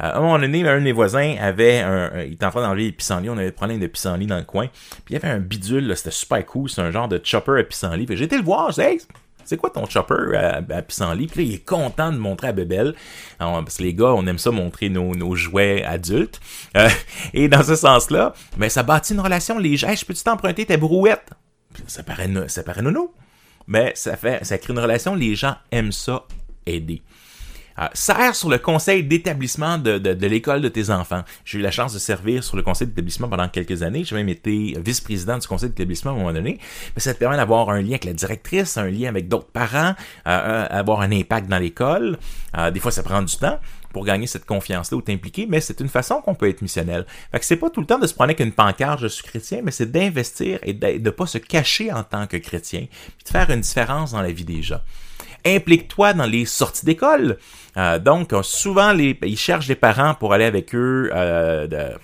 Euh, 0.00 0.02
à 0.02 0.16
un 0.16 0.20
moment 0.20 0.38
donné, 0.40 0.66
un 0.68 0.78
de 0.78 0.84
mes 0.84 0.92
voisins 0.92 1.36
avait 1.40 1.78
un, 1.78 2.10
il 2.22 2.32
était 2.32 2.44
en 2.44 2.50
train 2.50 2.62
d'enlever 2.62 2.86
les 2.86 2.92
pissenlits, 2.92 3.30
on 3.30 3.36
avait 3.36 3.46
des 3.46 3.52
problèmes 3.52 3.78
de 3.78 3.86
pissenlits 3.86 4.26
dans 4.26 4.36
le 4.36 4.42
coin, 4.42 4.66
puis 5.04 5.10
il 5.10 5.12
y 5.14 5.16
avait 5.16 5.28
un 5.28 5.38
bidule, 5.38 5.96
c'était 5.96 6.10
super 6.10 6.44
cool, 6.44 6.68
c'est 6.68 6.80
un 6.80 6.90
genre 6.90 7.06
de 7.06 7.20
chopper 7.22 7.60
à 7.60 7.62
pissenlit. 7.62 8.06
J'ai 8.10 8.24
été 8.24 8.36
le 8.36 8.42
voir, 8.42 8.72
j'ai 8.72 8.96
dit, 8.96 9.06
c'est 9.44 9.56
quoi 9.56 9.70
ton 9.70 9.88
chopper 9.88 10.36
à, 10.36 10.82
pissenlit? 10.82 11.28
Puis 11.28 11.44
là, 11.44 11.50
il 11.50 11.54
est 11.54 11.64
content 11.64 12.10
de 12.10 12.18
montrer 12.18 12.48
à 12.48 12.52
Bebel. 12.52 12.96
parce 13.38 13.76
que 13.76 13.84
les 13.84 13.94
gars, 13.94 14.12
on 14.12 14.26
aime 14.26 14.38
ça 14.38 14.50
montrer 14.50 14.88
nos, 14.88 15.36
jouets 15.36 15.84
adultes. 15.84 16.40
Euh, 16.76 16.88
et 17.32 17.48
dans 17.48 17.62
ce 17.62 17.76
sens-là, 17.76 18.34
mais 18.56 18.68
ça 18.68 18.82
bâtit 18.82 19.14
une 19.14 19.20
relation. 19.20 19.56
Les 19.58 19.76
gens, 19.76 19.94
je 19.94 20.04
peux-tu 20.04 20.24
t'emprunter 20.24 20.66
ta 20.66 20.76
brouette? 20.76 21.30
Ça 21.86 22.02
paraît, 22.02 22.28
ça 22.48 22.62
paraît. 22.62 22.82
Mais 23.66 23.92
ça 23.94 24.16
fait, 24.16 24.44
ça 24.44 24.58
crée 24.58 24.72
une 24.72 24.78
relation. 24.78 25.14
Les 25.14 25.34
gens 25.34 25.56
aiment 25.70 25.92
ça 25.92 26.24
aider. 26.66 27.02
Euh, 27.78 27.86
sert 27.92 28.34
sur 28.34 28.48
le 28.48 28.58
conseil 28.58 29.04
d'établissement 29.04 29.78
de, 29.78 30.26
l'école 30.26 30.60
de 30.60 30.68
tes 30.68 30.90
enfants. 30.90 31.22
J'ai 31.44 31.58
eu 31.58 31.62
la 31.62 31.70
chance 31.70 31.94
de 31.94 32.00
servir 32.00 32.42
sur 32.42 32.56
le 32.56 32.62
conseil 32.64 32.88
d'établissement 32.88 33.28
pendant 33.28 33.48
quelques 33.48 33.82
années. 33.84 34.02
J'ai 34.02 34.16
même 34.16 34.28
été 34.28 34.74
vice-président 34.84 35.38
du 35.38 35.46
conseil 35.46 35.68
d'établissement 35.68 36.10
à 36.10 36.14
un 36.14 36.16
moment 36.16 36.32
donné. 36.32 36.58
Mais 36.96 37.00
ça 37.00 37.14
te 37.14 37.20
permet 37.20 37.36
d'avoir 37.36 37.70
un 37.70 37.80
lien 37.80 37.90
avec 37.90 38.04
la 38.04 38.14
directrice, 38.14 38.76
un 38.78 38.90
lien 38.90 39.08
avec 39.08 39.28
d'autres 39.28 39.50
parents, 39.52 39.94
euh, 40.26 40.66
avoir 40.70 41.02
un 41.02 41.12
impact 41.12 41.48
dans 41.48 41.58
l'école. 41.58 42.18
des 42.72 42.80
fois, 42.80 42.90
ça 42.90 43.04
prend 43.04 43.22
du 43.22 43.36
temps 43.36 43.60
pour 43.92 44.04
gagner 44.04 44.26
cette 44.26 44.44
confiance-là 44.44 44.96
ou 44.96 45.02
t'impliquer, 45.02 45.46
mais 45.48 45.60
c'est 45.60 45.80
une 45.80 45.88
façon 45.88 46.20
qu'on 46.20 46.34
peut 46.34 46.48
être 46.48 46.62
missionnel. 46.62 47.06
Fait 47.32 47.38
que 47.38 47.44
c'est 47.44 47.56
pas 47.56 47.70
tout 47.70 47.80
le 47.80 47.86
temps 47.86 47.98
de 47.98 48.06
se 48.06 48.14
prendre 48.14 48.30
avec 48.30 48.40
une 48.40 48.52
pancarte, 48.52 49.00
je 49.00 49.08
suis 49.08 49.24
chrétien, 49.24 49.60
mais 49.62 49.70
c'est 49.70 49.90
d'investir 49.90 50.58
et 50.62 50.72
de 50.72 50.98
ne 50.98 51.10
pas 51.10 51.26
se 51.26 51.38
cacher 51.38 51.92
en 51.92 52.02
tant 52.02 52.26
que 52.26 52.36
chrétien, 52.36 52.86
puis 52.90 53.24
de 53.24 53.30
faire 53.30 53.50
une 53.50 53.60
différence 53.60 54.12
dans 54.12 54.22
la 54.22 54.32
vie 54.32 54.44
des 54.44 54.62
gens. 54.62 54.80
Implique-toi 55.46 56.14
dans 56.14 56.26
les 56.26 56.44
sorties 56.44 56.84
d'école. 56.84 57.38
Euh, 57.76 57.98
donc, 57.98 58.34
souvent, 58.42 58.92
les, 58.92 59.18
ils 59.22 59.38
cherchent 59.38 59.68
des 59.68 59.76
parents 59.76 60.14
pour 60.14 60.32
aller 60.32 60.44
avec 60.44 60.74
eux, 60.74 61.10
euh, 61.14 61.94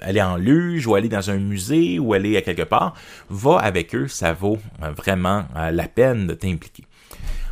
aller 0.00 0.22
en 0.22 0.36
luge 0.36 0.86
ou 0.86 0.94
aller 0.94 1.08
dans 1.08 1.30
un 1.30 1.36
musée 1.36 1.98
ou 1.98 2.14
aller 2.14 2.36
à 2.36 2.42
quelque 2.42 2.62
part. 2.62 2.94
Va 3.28 3.58
avec 3.58 3.94
eux, 3.94 4.08
ça 4.08 4.32
vaut 4.32 4.58
euh, 4.82 4.90
vraiment 4.92 5.44
la 5.54 5.86
peine 5.86 6.26
de 6.26 6.34
t'impliquer. 6.34 6.84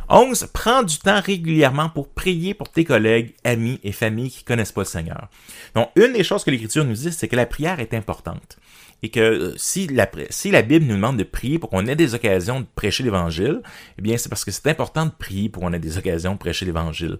11. 0.09 0.49
Prends 0.53 0.83
du 0.83 0.97
temps 0.97 1.21
régulièrement 1.21 1.89
pour 1.89 2.09
prier 2.09 2.53
pour 2.53 2.69
tes 2.69 2.85
collègues, 2.85 3.33
amis 3.43 3.79
et 3.83 3.91
familles 3.91 4.31
qui 4.31 4.43
connaissent 4.43 4.71
pas 4.71 4.81
le 4.81 4.85
Seigneur. 4.85 5.29
Donc, 5.75 5.89
une 5.95 6.13
des 6.13 6.23
choses 6.23 6.43
que 6.43 6.51
l'Écriture 6.51 6.85
nous 6.85 6.93
dit, 6.93 7.11
c'est 7.11 7.27
que 7.27 7.35
la 7.35 7.45
prière 7.45 7.79
est 7.79 7.93
importante 7.93 8.57
et 9.03 9.09
que 9.09 9.19
euh, 9.19 9.53
si 9.57 9.87
la, 9.87 10.61
Bible 10.61 10.85
nous 10.85 10.95
demande 10.95 11.17
de 11.17 11.23
prier 11.23 11.59
pour 11.59 11.69
qu'on 11.69 11.85
ait 11.85 11.95
des 11.95 12.15
occasions 12.15 12.61
de 12.61 12.65
prêcher 12.75 13.03
l'Évangile, 13.03 13.61
eh 13.97 14.01
bien, 14.01 14.17
c'est 14.17 14.29
parce 14.29 14.43
que 14.43 14.51
c'est 14.51 14.67
important 14.67 15.05
de 15.05 15.11
prier 15.11 15.49
pour 15.49 15.63
qu'on 15.63 15.73
ait 15.73 15.79
des 15.79 15.97
occasions 15.97 16.33
de 16.33 16.37
prêcher 16.37 16.65
l'Évangile. 16.65 17.19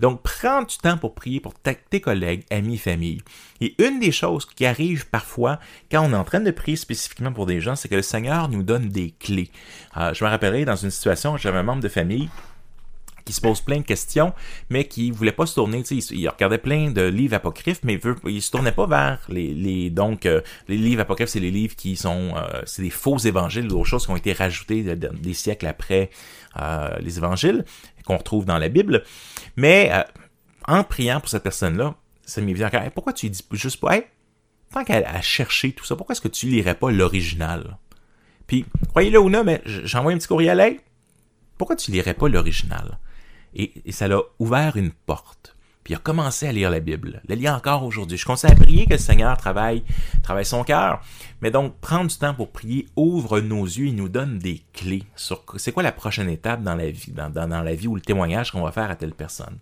Donc, 0.00 0.22
prends 0.22 0.62
du 0.62 0.76
temps 0.78 0.96
pour 0.96 1.14
prier 1.14 1.40
pour 1.40 1.54
tes 1.54 2.00
collègues, 2.00 2.44
amis, 2.50 2.78
famille. 2.78 3.20
Et 3.60 3.74
une 3.82 4.00
des 4.00 4.12
choses 4.12 4.46
qui 4.46 4.64
arrive 4.64 5.08
parfois 5.08 5.58
quand 5.90 6.02
on 6.08 6.12
est 6.12 6.16
en 6.16 6.24
train 6.24 6.40
de 6.40 6.50
prier 6.50 6.76
spécifiquement 6.76 7.32
pour 7.32 7.46
des 7.46 7.60
gens, 7.60 7.76
c'est 7.76 7.88
que 7.88 7.96
le 7.96 8.02
Seigneur 8.02 8.48
nous 8.48 8.62
donne 8.62 8.88
des 8.88 9.10
clés. 9.10 9.50
Euh, 9.96 10.14
je 10.14 10.24
me 10.24 10.30
rappellerai 10.30 10.64
dans 10.64 10.76
une 10.76 10.90
situation, 10.90 11.36
j'avais 11.36 11.58
un 11.58 11.62
membre 11.62 11.82
de 11.82 11.88
famille 11.88 12.28
qui 13.28 13.34
se 13.34 13.42
pose 13.42 13.60
plein 13.60 13.76
de 13.76 13.82
questions, 13.82 14.32
mais 14.70 14.86
qui 14.88 15.10
voulait 15.10 15.32
pas 15.32 15.44
se 15.44 15.54
tourner. 15.54 15.84
Il, 15.90 16.02
il 16.12 16.28
regardait 16.30 16.56
plein 16.56 16.90
de 16.90 17.02
livres 17.02 17.34
apocryphes, 17.34 17.80
mais 17.82 18.00
il, 18.02 18.14
il 18.30 18.40
se 18.40 18.50
tournait 18.50 18.72
pas 18.72 18.86
vers 18.86 19.20
les, 19.28 19.90
donc 19.90 20.24
euh, 20.24 20.40
les 20.66 20.78
livres 20.78 21.02
apocryphes, 21.02 21.28
c'est 21.28 21.38
les 21.38 21.50
livres 21.50 21.76
qui 21.76 21.94
sont 21.94 22.32
euh, 22.34 22.62
c'est 22.64 22.80
des 22.80 22.88
faux 22.88 23.18
évangiles, 23.18 23.68
d'autres 23.68 23.84
choses 23.84 24.06
qui 24.06 24.12
ont 24.12 24.16
été 24.16 24.32
rajoutées 24.32 24.82
des 24.96 25.34
siècles 25.34 25.66
après 25.66 26.08
euh, 26.58 26.96
les 27.00 27.18
évangiles 27.18 27.66
qu'on 28.06 28.16
retrouve 28.16 28.46
dans 28.46 28.56
la 28.56 28.70
Bible. 28.70 29.04
Mais 29.56 29.92
en 30.66 30.82
priant 30.84 31.20
pour 31.20 31.28
cette 31.28 31.42
personne-là, 31.42 31.96
ça 32.24 32.40
m'est 32.40 32.54
venu 32.54 32.90
pourquoi 32.94 33.12
tu 33.12 33.28
dis 33.28 33.44
juste 33.52 33.78
pas, 33.78 33.96
hey, 33.96 34.04
tant 34.72 34.84
qu'à 34.84 35.20
chercher 35.20 35.72
tout 35.72 35.84
ça, 35.84 35.96
pourquoi 35.96 36.14
est-ce 36.14 36.22
que 36.22 36.28
tu 36.28 36.46
lirais 36.46 36.76
pas 36.76 36.90
l'original? 36.90 37.76
Puis, 38.46 38.64
croyez-le 38.88 39.20
ou 39.20 39.28
non, 39.28 39.44
mais 39.44 39.60
j'envoie 39.66 40.12
un 40.12 40.16
petit 40.16 40.28
courriel, 40.28 40.60
hey, 40.60 40.80
pourquoi 41.58 41.76
tu 41.76 41.90
lirais 41.90 42.14
pas 42.14 42.28
l'original? 42.28 42.98
Et, 43.58 43.72
ça 43.90 44.08
l'a 44.08 44.20
ouvert 44.38 44.76
une 44.76 44.92
porte. 44.92 45.56
Puis 45.84 45.94
il 45.94 45.96
a 45.96 46.00
commencé 46.00 46.46
à 46.46 46.52
lire 46.52 46.70
la 46.70 46.80
Bible. 46.80 47.22
Le 47.28 47.34
lit 47.34 47.48
encore 47.48 47.84
aujourd'hui. 47.84 48.18
Je 48.18 48.24
conseille 48.24 48.52
à 48.52 48.54
prier 48.54 48.86
que 48.86 48.92
le 48.92 48.98
Seigneur 48.98 49.36
travaille, 49.36 49.84
travaille 50.22 50.44
son 50.44 50.62
cœur. 50.62 51.00
Mais 51.40 51.50
donc, 51.50 51.78
prendre 51.80 52.08
du 52.08 52.16
temps 52.16 52.34
pour 52.34 52.52
prier 52.52 52.86
ouvre 52.94 53.40
nos 53.40 53.64
yeux 53.64 53.86
et 53.86 53.92
nous 53.92 54.08
donne 54.08 54.38
des 54.38 54.62
clés 54.72 55.04
sur 55.16 55.44
c'est 55.56 55.72
quoi 55.72 55.82
la 55.82 55.92
prochaine 55.92 56.28
étape 56.28 56.62
dans 56.62 56.74
la 56.74 56.90
vie, 56.90 57.12
dans, 57.12 57.30
dans, 57.30 57.62
la 57.62 57.74
vie 57.74 57.88
ou 57.88 57.94
le 57.94 58.00
témoignage 58.00 58.52
qu'on 58.52 58.62
va 58.62 58.72
faire 58.72 58.90
à 58.90 58.96
telle 58.96 59.14
personne? 59.14 59.58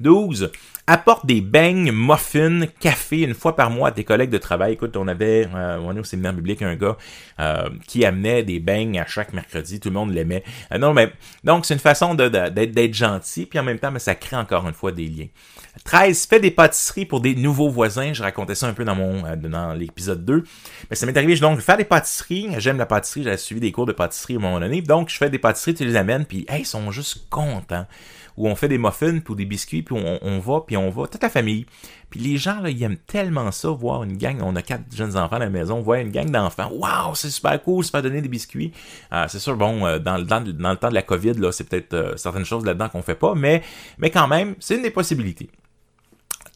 12. 0.00 0.50
Apporte 0.86 1.24
des 1.24 1.40
beignes, 1.40 1.92
muffins, 1.92 2.66
café 2.78 3.22
une 3.22 3.32
fois 3.32 3.56
par 3.56 3.70
mois 3.70 3.88
à 3.88 3.92
tes 3.92 4.04
collègues 4.04 4.28
de 4.28 4.38
travail. 4.38 4.74
Écoute, 4.74 4.96
on 4.98 5.08
avait, 5.08 5.48
euh, 5.54 5.78
on 5.82 5.96
est 5.96 6.00
au 6.00 6.04
séminaire 6.04 6.34
biblique 6.34 6.60
un 6.60 6.76
gars 6.76 6.98
euh, 7.40 7.70
qui 7.86 8.04
amenait 8.04 8.42
des 8.42 8.60
beignes 8.60 9.00
à 9.00 9.06
chaque 9.06 9.32
mercredi. 9.32 9.80
Tout 9.80 9.88
le 9.88 9.94
monde 9.94 10.12
l'aimait. 10.12 10.44
Euh, 10.72 10.78
non, 10.78 10.92
mais 10.92 11.10
donc 11.42 11.64
c'est 11.64 11.72
une 11.72 11.80
façon 11.80 12.14
d'être 12.14 12.94
gentil, 12.94 13.46
puis 13.46 13.58
en 13.58 13.62
même 13.62 13.78
temps, 13.78 13.90
mais 13.90 13.98
ça 13.98 14.14
crée 14.14 14.36
encore 14.36 14.66
une 14.68 14.74
fois 14.74 14.92
des 14.92 15.06
liens. 15.06 15.28
13. 15.84 16.26
Fais 16.26 16.40
des 16.40 16.50
pâtisseries 16.50 17.06
pour 17.06 17.20
des 17.20 17.34
nouveaux 17.34 17.70
voisins. 17.70 18.12
Je 18.12 18.22
racontais 18.22 18.54
ça 18.54 18.66
un 18.66 18.74
peu 18.74 18.84
dans 18.84 18.94
mon 18.94 19.22
dans 19.36 19.72
l'épisode 19.72 20.24
2. 20.24 20.44
Mais 20.90 20.96
ça 20.96 21.06
m'est 21.06 21.16
arrivé, 21.16 21.34
donc, 21.36 21.60
faire 21.60 21.76
des 21.76 21.84
pâtisseries. 21.84 22.48
J'aime 22.58 22.78
la 22.78 22.86
pâtisserie. 22.86 23.24
J'avais 23.24 23.36
suivi 23.36 23.60
des 23.60 23.72
cours 23.72 23.86
de 23.86 23.92
pâtisserie 23.92 24.34
à 24.34 24.36
un 24.36 24.40
moment 24.40 24.60
donné. 24.60 24.82
Donc, 24.82 25.08
je 25.08 25.16
fais 25.16 25.30
des 25.30 25.38
pâtisseries, 25.38 25.74
tu 25.74 25.84
les 25.84 25.96
amènes, 25.96 26.26
puis 26.26 26.44
hey, 26.48 26.60
ils 26.62 26.66
sont 26.66 26.90
juste 26.90 27.26
contents 27.30 27.86
où 28.36 28.48
on 28.48 28.54
fait 28.54 28.68
des 28.68 28.78
muffins 28.78 29.20
ou 29.28 29.34
des 29.34 29.44
biscuits, 29.44 29.82
puis 29.82 29.94
on, 29.94 30.38
va, 30.40 30.62
puis 30.66 30.76
on 30.76 30.90
va, 30.90 31.06
toute 31.06 31.22
la 31.22 31.30
famille. 31.30 31.66
Puis 32.10 32.20
les 32.20 32.36
gens, 32.36 32.64
ils 32.64 32.82
aiment 32.82 32.96
tellement 32.96 33.50
ça, 33.52 33.70
voir 33.70 34.02
une 34.04 34.16
gang, 34.16 34.40
on 34.42 34.56
a 34.56 34.62
quatre 34.62 34.84
jeunes 34.94 35.16
enfants 35.16 35.36
à 35.36 35.40
la 35.40 35.50
maison, 35.50 35.80
voir 35.80 35.98
une 35.98 36.10
gang 36.10 36.30
d'enfants, 36.30 36.70
waouh, 36.72 37.14
c'est 37.14 37.30
super 37.30 37.62
cool, 37.62 37.84
se 37.84 37.90
faire 37.90 38.02
donner 38.02 38.20
des 38.20 38.28
biscuits. 38.28 38.72
Euh, 39.12 39.26
c'est 39.28 39.38
sûr, 39.38 39.56
bon, 39.56 39.86
euh, 39.86 39.98
dans, 39.98 40.18
dans, 40.24 40.40
le 40.40 40.76
temps 40.76 40.88
de 40.88 40.94
la 40.94 41.02
COVID, 41.02 41.34
là, 41.34 41.52
c'est 41.52 41.68
peut-être 41.68 41.94
euh, 41.94 42.16
certaines 42.16 42.44
choses 42.44 42.64
là-dedans 42.64 42.88
qu'on 42.88 43.02
fait 43.02 43.14
pas, 43.14 43.34
mais, 43.34 43.62
mais 43.98 44.10
quand 44.10 44.28
même, 44.28 44.54
c'est 44.60 44.76
une 44.76 44.82
des 44.82 44.90
possibilités. 44.90 45.50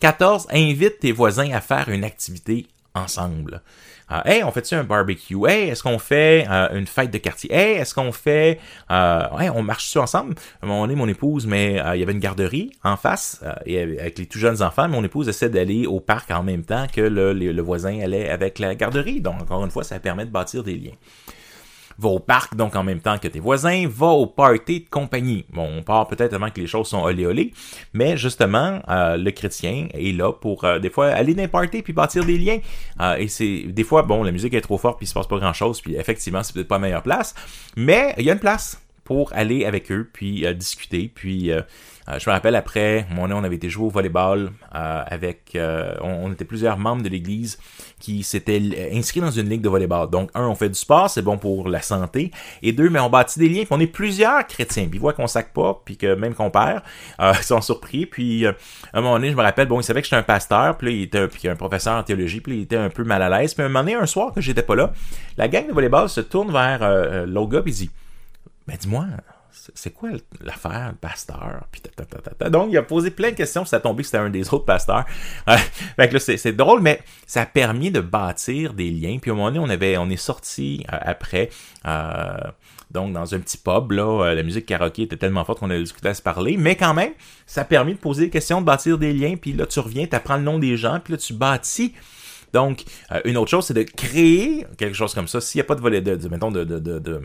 14. 0.01 0.47
Invite 0.53 1.01
tes 1.01 1.13
voisins 1.13 1.51
à 1.53 1.61
faire 1.61 1.89
une 1.89 2.05
activité 2.05 2.69
ensemble. 2.95 3.63
Euh, 4.11 4.21
hey, 4.25 4.43
on 4.43 4.51
fait-tu 4.51 4.75
un 4.75 4.85
barbecue? 4.85 5.37
Hey, 5.47 5.69
est-ce 5.69 5.83
qu'on 5.83 5.99
fait 5.99 6.47
euh, 6.51 6.69
une 6.79 6.87
fête 6.87 7.11
de 7.11 7.19
quartier? 7.19 7.53
Hey, 7.53 7.77
est-ce 7.77 7.95
qu'on 7.95 8.13
fait... 8.13 8.59
Euh, 8.91 9.39
hey, 9.39 9.51
on 9.51 9.63
marche-tu 9.63 9.99
ensemble? 9.99 10.35
Mon, 10.63 10.87
mon 10.87 11.09
épouse, 11.09 11.47
mais 11.47 11.75
il 11.95 12.01
y 12.01 12.03
avait 12.03 12.13
une 12.13 12.19
garderie 12.19 12.73
en 12.85 12.97
face, 12.97 13.43
et 13.67 13.81
avec 13.81 14.19
les 14.19 14.27
tout 14.27 14.39
jeunes 14.39 14.63
enfants, 14.63 14.89
mon 14.89 15.05
épouse 15.05 15.29
essaie 15.29 15.51
d'aller 15.51 15.87
au 15.87 16.01
parc 16.01 16.31
en 16.31 16.43
même 16.43 16.65
temps 16.65 16.87
que 16.93 17.01
le 17.01 17.63
voisin 17.63 18.01
allait 18.01 18.29
avec 18.31 18.59
la 18.59 18.75
garderie. 18.75 19.21
Donc, 19.21 19.43
encore 19.43 19.65
une 19.65 19.71
fois, 19.71 19.85
ça 19.85 19.99
permet 20.01 20.25
de 20.25 20.31
bâtir 20.31 20.65
des 20.65 20.77
liens 20.77 20.97
va 21.99 22.09
au 22.09 22.23
donc 22.55 22.77
en 22.77 22.85
même 22.85 23.01
temps 23.01 23.19
que 23.19 23.29
tes 23.29 23.41
voisins, 23.41 23.87
va 23.89 24.07
au 24.07 24.27
party 24.27 24.81
de 24.81 24.89
compagnie. 24.89 25.45
Bon, 25.51 25.69
on 25.79 25.83
part 25.83 26.07
peut-être 26.07 26.33
avant 26.33 26.51
que 26.51 26.61
les 26.61 26.67
choses 26.67 26.89
sont 26.89 27.03
olé 27.03 27.27
olé, 27.27 27.53
mais 27.93 28.17
justement, 28.17 28.81
euh, 28.89 29.17
le 29.17 29.31
chrétien 29.33 29.89
est 29.93 30.17
là 30.17 30.33
pour 30.33 30.65
euh, 30.65 30.79
des 30.79 30.91
fois 30.91 31.09
aller 31.09 31.35
dans 31.35 31.43
un 31.43 31.49
party 31.49 31.83
puis 31.83 31.93
bâtir 31.93 32.25
des 32.25 32.39
liens. 32.39 32.59
Euh, 33.01 33.17
et 33.17 33.29
c'est 33.29 33.65
des 33.69 33.85
fois, 33.85 34.03
bon, 34.03 34.23
la 34.23 34.31
musique 34.31 34.55
est 34.55 34.61
trop 34.61 34.79
forte 34.79 34.99
puis 34.99 35.07
il 35.07 35.09
se 35.09 35.15
passe 35.15 35.27
pas 35.27 35.39
grand-chose, 35.39 35.81
puis 35.81 35.97
effectivement, 35.97 36.43
c'est 36.43 36.55
peut-être 36.55 36.69
pas 36.69 36.77
la 36.77 36.83
meilleure 36.83 37.03
place, 37.03 37.35
mais 37.77 38.15
il 38.19 38.25
y 38.25 38.31
a 38.31 38.33
une 38.33 38.39
place 38.39 38.81
pour 39.09 39.33
aller 39.33 39.65
avec 39.65 39.91
eux, 39.91 40.09
puis 40.13 40.45
discuter, 40.55 41.11
puis 41.13 41.51
euh, 42.09 42.19
je 42.19 42.29
me 42.29 42.35
rappelle 42.35 42.57
après, 42.57 43.07
mon 43.11 43.31
on 43.31 43.45
avait 43.45 43.57
été 43.57 43.69
jouer 43.69 43.87
au 43.87 43.91
volleyball 43.91 44.51
euh, 44.75 45.03
avec, 45.07 45.53
euh, 45.55 45.95
on, 46.01 46.33
était 46.33 46.47
plusieurs 46.47 46.79
membres 46.79 47.03
de 47.03 47.09
l'église 47.09 47.59
qui 48.01 48.23
s'étaient 48.23 48.91
inscrits 48.95 49.21
dans 49.21 49.31
une 49.31 49.49
ligue 49.49 49.61
de 49.61 49.69
volleyball. 49.69 50.09
Donc 50.09 50.31
un, 50.35 50.47
on 50.47 50.55
fait 50.55 50.71
du 50.71 50.79
sport, 50.79 51.11
c'est 51.11 51.23
bon 51.23 51.37
pour 51.37 51.69
la 51.69 51.83
santé, 51.83 52.31
et 52.63 52.73
deux, 52.73 52.89
mais 52.89 53.01
on 53.01 53.11
bâtit 53.11 53.39
des 53.39 53.49
liens. 53.49 53.65
Puis 53.65 53.73
on 53.73 53.81
est 53.81 53.87
plusieurs 53.87 54.47
chrétiens, 54.47 54.85
puis 54.85 54.99
ils 54.99 55.01
voient 55.01 55.13
qu'on 55.13 55.27
sac 55.27 55.53
pas, 55.53 55.81
puis 55.85 55.97
que 55.97 56.15
même 56.15 56.35
qu'on 56.35 56.51
perd, 56.51 56.83
ils 57.21 57.43
sont 57.43 57.61
surpris. 57.61 58.07
Puis 58.07 58.47
à 58.47 58.55
un 58.95 59.01
moment 59.01 59.15
donné, 59.15 59.31
je 59.31 59.37
me 59.37 59.43
rappelle, 59.43 59.69
bon, 59.69 59.81
il 59.81 59.85
savait 59.85 60.01
que 60.01 60.07
j'étais 60.07 60.17
un 60.17 60.23
pasteur, 60.23 60.79
puis 60.79 60.97
il 60.97 61.03
était 61.03 61.29
puis 61.29 61.49
un 61.49 61.57
professeur 61.57 61.99
en 61.99 62.03
théologie, 62.03 62.41
puis 62.41 62.59
il 62.59 62.63
était 62.63 62.77
un 62.77 62.91
peu 62.91 63.05
mal 63.05 63.21
à 63.23 63.29
l'aise. 63.29 63.53
Puis 63.53 63.63
à 63.63 63.67
un 63.67 63.69
moment 63.69 63.81
donné, 63.81 63.95
un 63.95 64.07
soir 64.07 64.33
que 64.33 64.41
j'étais 64.41 64.63
pas 64.63 64.77
là, 64.77 64.93
la 65.37 65.49
gang 65.49 65.67
de 65.67 65.73
volleyball 65.73 66.09
se 66.09 66.21
tourne 66.21 66.53
vers 66.53 67.27
l'autre 67.27 67.51
gars, 67.51 67.61
dit, 67.61 67.91
ben 68.69 68.77
dis-moi 68.77 69.07
c'est 69.75 69.91
quoi 69.91 70.11
l'affaire, 70.41 70.91
le 70.91 70.97
pasteur? 70.97 71.67
Puis 71.71 71.83
Donc, 72.51 72.69
il 72.71 72.79
a 72.79 72.83
posé 72.83 73.11
plein 73.11 73.31
de 73.31 73.35
questions, 73.35 73.65
ça 73.65 73.77
a 73.77 73.81
tombé 73.81 74.03
que 74.03 74.07
c'était 74.07 74.19
un 74.19 74.31
des 74.31 74.53
autres 74.53 74.65
pasteurs. 74.65 75.05
fait 75.97 76.13
là, 76.13 76.19
c'est 76.19 76.53
drôle, 76.53 76.81
mais 76.81 77.01
ça 77.27 77.43
a 77.43 77.47
permis 77.47 77.91
de 77.91 78.01
bâtir 78.01 78.75
des 78.75 78.91
liens. 78.91 79.19
Puis 79.21 79.31
au 79.31 79.35
moment 79.35 79.51
donné, 79.51 79.61
on, 79.61 79.69
avait, 79.69 79.97
on 79.99 80.09
est 80.11 80.17
sorti 80.17 80.85
euh, 80.93 80.97
après, 81.01 81.51
euh, 81.87 82.37
donc 82.91 83.13
dans 83.13 83.35
un 83.35 83.39
petit 83.39 83.59
pub, 83.59 83.93
là, 83.93 84.25
euh, 84.25 84.35
la 84.35 84.43
musique 84.43 84.67
karaoké 84.67 85.03
était 85.03 85.17
tellement 85.17 85.45
forte 85.45 85.59
qu'on 85.59 85.71
a 85.71 85.79
discuté 85.79 86.09
à 86.09 86.15
se 86.15 86.23
parler, 86.23 86.57
mais 86.57 86.77
quand 86.77 86.95
même, 86.95 87.13
ça 87.47 87.63
a 87.63 87.65
permis 87.65 87.95
de 87.95 87.99
poser 87.99 88.27
des 88.27 88.31
questions, 88.31 88.61
de 88.61 88.67
bâtir 88.67 88.99
des 88.99 89.13
liens, 89.13 89.37
puis 89.37 89.53
là, 89.53 89.67
tu 89.67 89.81
reviens, 89.81 90.07
tu 90.07 90.17
apprends 90.17 90.37
le 90.37 90.43
nom 90.43 90.59
des 90.59 90.77
gens, 90.77 91.01
puis 91.03 91.13
là, 91.13 91.19
tu 91.19 91.33
bâtis 91.35 91.95
donc, 92.53 92.85
euh, 93.13 93.21
une 93.25 93.37
autre 93.37 93.51
chose, 93.51 93.67
c'est 93.67 93.75
de 93.75 93.83
créer 93.83 94.67
quelque 94.77 94.95
chose 94.95 95.15
comme 95.15 95.29
ça. 95.29 95.41
S'il 95.41 95.59
n'y 95.59 95.63
a 95.63 95.65
pas 95.65 95.75
de 95.75 95.81
volet 95.81 96.01
de, 96.01 96.17
de, 96.17 96.29
mettons, 96.29 96.51
de, 96.51 96.65
de, 96.65 96.79
de, 96.79 97.13
euh, 97.13 97.21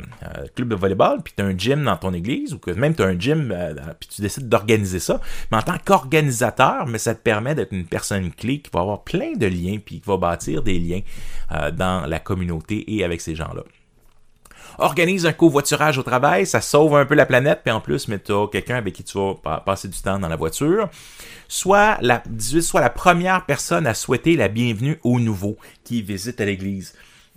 club 0.56 0.70
de 0.70 0.75
volleyball, 0.75 1.22
puis 1.24 1.34
tu 1.36 1.44
as 1.44 1.46
un 1.46 1.58
gym 1.58 1.84
dans 1.84 1.98
ton 1.98 2.13
église, 2.13 2.53
ou 2.53 2.60
que 2.60 2.72
même 2.72 2.96
tu 2.96 3.03
as 3.03 3.08
un 3.08 3.20
gym, 3.20 3.51
euh, 3.51 3.74
puis 4.00 4.10
tu 4.10 4.22
décides 4.22 4.50
d'organiser 4.50 5.00
ça, 5.00 5.22
mais 5.51 5.58
en 5.58 5.62
tant 5.62 5.77
qu'organisateur, 5.84 6.88
mais 6.88 6.98
ça 6.98 7.15
te 7.15 7.22
permet 7.22 7.56
d'être 7.56 7.74
une 7.74 7.86
personne 7.86 8.32
clé 8.32 8.60
qui 8.60 8.70
va 8.74 8.82
avoir 8.82 9.03
plein 9.03 9.34
de 9.34 9.48
liens, 9.48 9.77
puis 9.84 10.00
qui 10.00 10.08
va 10.08 10.18
bâtir 10.18 10.62
des 10.63 10.80
liens 10.80 11.01
dans 11.74 12.08
la 12.08 12.20
communauté 12.20 12.84
et 12.96 13.03
avec 13.03 13.22
ces 13.22 13.36
gens-là 13.36 13.63
organise 14.77 15.25
un 15.25 15.34
covoiturage 15.34 15.98
au 15.98 16.03
travail, 16.03 16.46
ça 16.46 16.62
sauve 16.62 16.96
un 16.96 17.06
peu 17.06 17.15
la 17.15 17.25
planète, 17.25 17.62
puis 17.63 17.72
en 17.72 17.82
plus, 17.82 18.08
mais 18.08 18.20
tu 18.20 18.34
quelqu'un 18.51 18.75
avec 18.75 18.94
qui 18.94 19.03
tu 19.03 19.18
vas 19.18 19.60
passer 19.60 19.88
du 19.88 20.00
temps 20.00 20.20
dans 20.20 20.27
la 20.27 20.36
voiture. 20.36 20.89
Soit 21.48 21.98
la, 22.01 22.24
18, 22.25 22.62
soit 22.62 22.82
la 22.82 22.89
première 22.89 23.46
personne 23.46 23.86
à 23.86 23.94
souhaiter 23.94 24.36
la 24.36 24.48
bienvenue 24.48 25.00
aux 25.03 25.20
nouveaux 25.20 25.58
qui 25.84 26.01
visitent 26.01 26.42
à 26.42 26.46
l'église. 26.46 26.94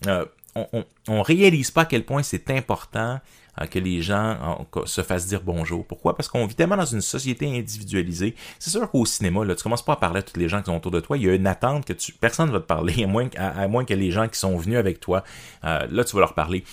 Euh, 0.06 0.24
on, 0.72 0.84
on 1.08 1.22
réalise 1.22 1.70
pas 1.70 1.82
à 1.82 1.84
quel 1.84 2.04
point 2.04 2.22
c'est 2.22 2.50
important 2.50 3.20
que 3.64 3.78
les 3.78 4.02
gens 4.02 4.66
se 4.84 5.00
fassent 5.02 5.26
dire 5.26 5.40
bonjour. 5.42 5.86
Pourquoi? 5.86 6.14
Parce 6.14 6.28
qu'on 6.28 6.44
vit 6.44 6.54
tellement 6.54 6.76
dans 6.76 6.84
une 6.84 7.00
société 7.00 7.46
individualisée. 7.46 8.34
C'est 8.58 8.68
sûr 8.70 8.90
qu'au 8.90 9.06
cinéma, 9.06 9.44
là, 9.44 9.54
tu 9.54 9.62
commences 9.62 9.84
pas 9.84 9.94
à 9.94 9.96
parler 9.96 10.18
à 10.18 10.22
tous 10.22 10.38
les 10.38 10.48
gens 10.48 10.58
qui 10.58 10.66
sont 10.66 10.76
autour 10.76 10.90
de 10.90 11.00
toi. 11.00 11.16
Il 11.16 11.24
y 11.24 11.30
a 11.30 11.34
une 11.34 11.46
attente 11.46 11.86
que 11.86 11.94
tu, 11.94 12.12
personne 12.12 12.48
ne 12.48 12.52
va 12.52 12.60
te 12.60 12.66
parler, 12.66 13.04
à 13.04 13.06
moins, 13.06 13.28
à, 13.36 13.66
moins 13.66 13.86
que 13.86 13.94
les 13.94 14.10
gens 14.10 14.28
qui 14.28 14.38
sont 14.38 14.58
venus 14.58 14.76
avec 14.76 15.00
toi, 15.00 15.24
euh, 15.64 15.86
là, 15.90 16.04
tu 16.04 16.14
vas 16.14 16.20
leur 16.20 16.34
parler. 16.34 16.64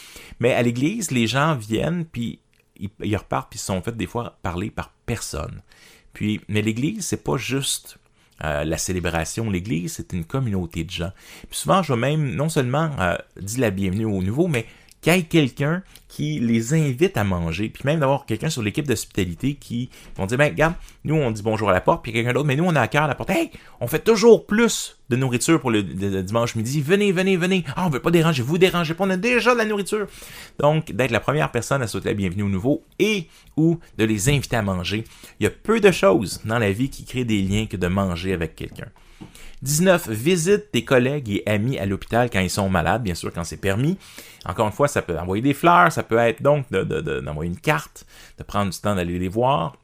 Mais 0.41 0.53
à 0.53 0.61
l'église, 0.61 1.11
les 1.11 1.25
gens 1.25 1.55
viennent, 1.55 2.03
puis 2.05 2.39
ils, 2.77 3.17
repartent, 3.17 3.49
puis 3.49 3.59
ils 3.59 3.63
sont 3.63 3.81
fait 3.81 3.95
des 3.95 4.07
fois 4.07 4.37
parler 4.41 4.69
par 4.69 4.91
personne. 5.05 5.61
Puis, 6.11 6.41
mais 6.49 6.61
l'église, 6.61 7.05
c'est 7.05 7.23
pas 7.23 7.37
juste 7.37 7.97
euh, 8.43 8.63
la 8.63 8.77
célébration. 8.77 9.49
L'Église, 9.49 9.93
c'est 9.93 10.13
une 10.13 10.25
communauté 10.25 10.83
de 10.83 10.89
gens. 10.89 11.11
Puis 11.49 11.59
souvent, 11.59 11.83
je 11.83 11.93
vais 11.93 11.99
même 11.99 12.35
non 12.35 12.49
seulement 12.49 12.89
euh, 12.99 13.15
dire 13.39 13.61
la 13.61 13.71
bienvenue 13.71 14.05
aux 14.05 14.21
nouveaux, 14.21 14.47
mais 14.47 14.65
qu'il 15.03 15.13
y 15.13 15.17
ait 15.17 15.23
quelqu'un 15.23 15.83
qui 16.07 16.39
les 16.39 16.73
invite 16.73 17.17
à 17.17 17.23
manger, 17.23 17.69
puis 17.69 17.83
même 17.85 17.99
d'avoir 17.99 18.25
quelqu'un 18.25 18.49
sur 18.49 18.61
l'équipe 18.61 18.87
d'hospitalité 18.87 19.55
qui 19.55 19.89
vont 20.15 20.25
dire, 20.25 20.37
ben, 20.37 20.51
regarde, 20.51 20.75
nous, 21.03 21.15
on 21.15 21.31
dit 21.31 21.41
bonjour 21.41 21.69
à 21.69 21.73
la 21.73 21.81
porte, 21.81 22.03
puis 22.03 22.13
quelqu'un 22.13 22.33
d'autre, 22.33 22.45
mais 22.45 22.55
nous, 22.55 22.63
on 22.63 22.75
a 22.75 22.81
à 22.81 22.87
cœur 22.87 23.03
à 23.03 23.07
la 23.07 23.15
porte, 23.15 23.31
hey, 23.31 23.51
on 23.81 23.87
fait 23.87 24.03
toujours 24.03 24.45
plus 24.45 24.97
de 25.09 25.15
nourriture 25.15 25.59
pour 25.59 25.71
le, 25.71 25.83
dimanche 25.83 26.55
midi, 26.55 26.81
venez, 26.81 27.11
venez, 27.11 27.35
venez, 27.35 27.65
ah, 27.75 27.85
on 27.85 27.89
veut 27.89 27.99
pas 27.99 28.11
déranger, 28.11 28.43
vous 28.43 28.57
dérangez 28.57 28.93
pas, 28.93 29.03
on 29.03 29.09
a 29.09 29.17
déjà 29.17 29.53
de 29.53 29.57
la 29.57 29.65
nourriture. 29.65 30.07
Donc, 30.59 30.91
d'être 30.91 31.11
la 31.11 31.19
première 31.19 31.51
personne 31.51 31.81
à 31.81 31.87
souhaiter 31.87 32.09
la 32.09 32.15
bienvenue 32.15 32.43
aux 32.43 32.49
nouveaux 32.49 32.83
et 32.99 33.27
ou 33.57 33.79
de 33.97 34.05
les 34.05 34.29
inviter 34.29 34.55
à 34.55 34.61
manger. 34.61 35.03
Il 35.39 35.43
y 35.43 35.47
a 35.47 35.51
peu 35.51 35.79
de 35.79 35.91
choses 35.91 36.41
dans 36.45 36.59
la 36.59 36.71
vie 36.71 36.89
qui 36.89 37.03
créent 37.03 37.25
des 37.25 37.41
liens 37.41 37.65
que 37.65 37.77
de 37.77 37.87
manger 37.87 38.33
avec 38.33 38.55
quelqu'un. 38.55 38.87
19. 39.61 40.09
Visite 40.09 40.71
tes 40.71 40.83
collègues 40.83 41.29
et 41.29 41.43
amis 41.49 41.77
à 41.77 41.85
l'hôpital 41.85 42.29
quand 42.29 42.39
ils 42.39 42.49
sont 42.49 42.69
malades, 42.69 43.03
bien 43.03 43.15
sûr, 43.15 43.31
quand 43.33 43.43
c'est 43.43 43.57
permis. 43.57 43.97
Encore 44.45 44.67
une 44.67 44.73
fois, 44.73 44.87
ça 44.87 45.01
peut 45.01 45.17
envoyer 45.17 45.41
des 45.41 45.53
fleurs, 45.53 45.91
ça 45.91 46.03
peut 46.03 46.17
être 46.17 46.41
donc 46.41 46.69
d'envoyer 46.71 47.49
une 47.49 47.59
carte, 47.59 48.05
de 48.37 48.43
prendre 48.43 48.71
du 48.71 48.79
temps 48.79 48.95
d'aller 48.95 49.19
les 49.19 49.29
voir. 49.29 49.77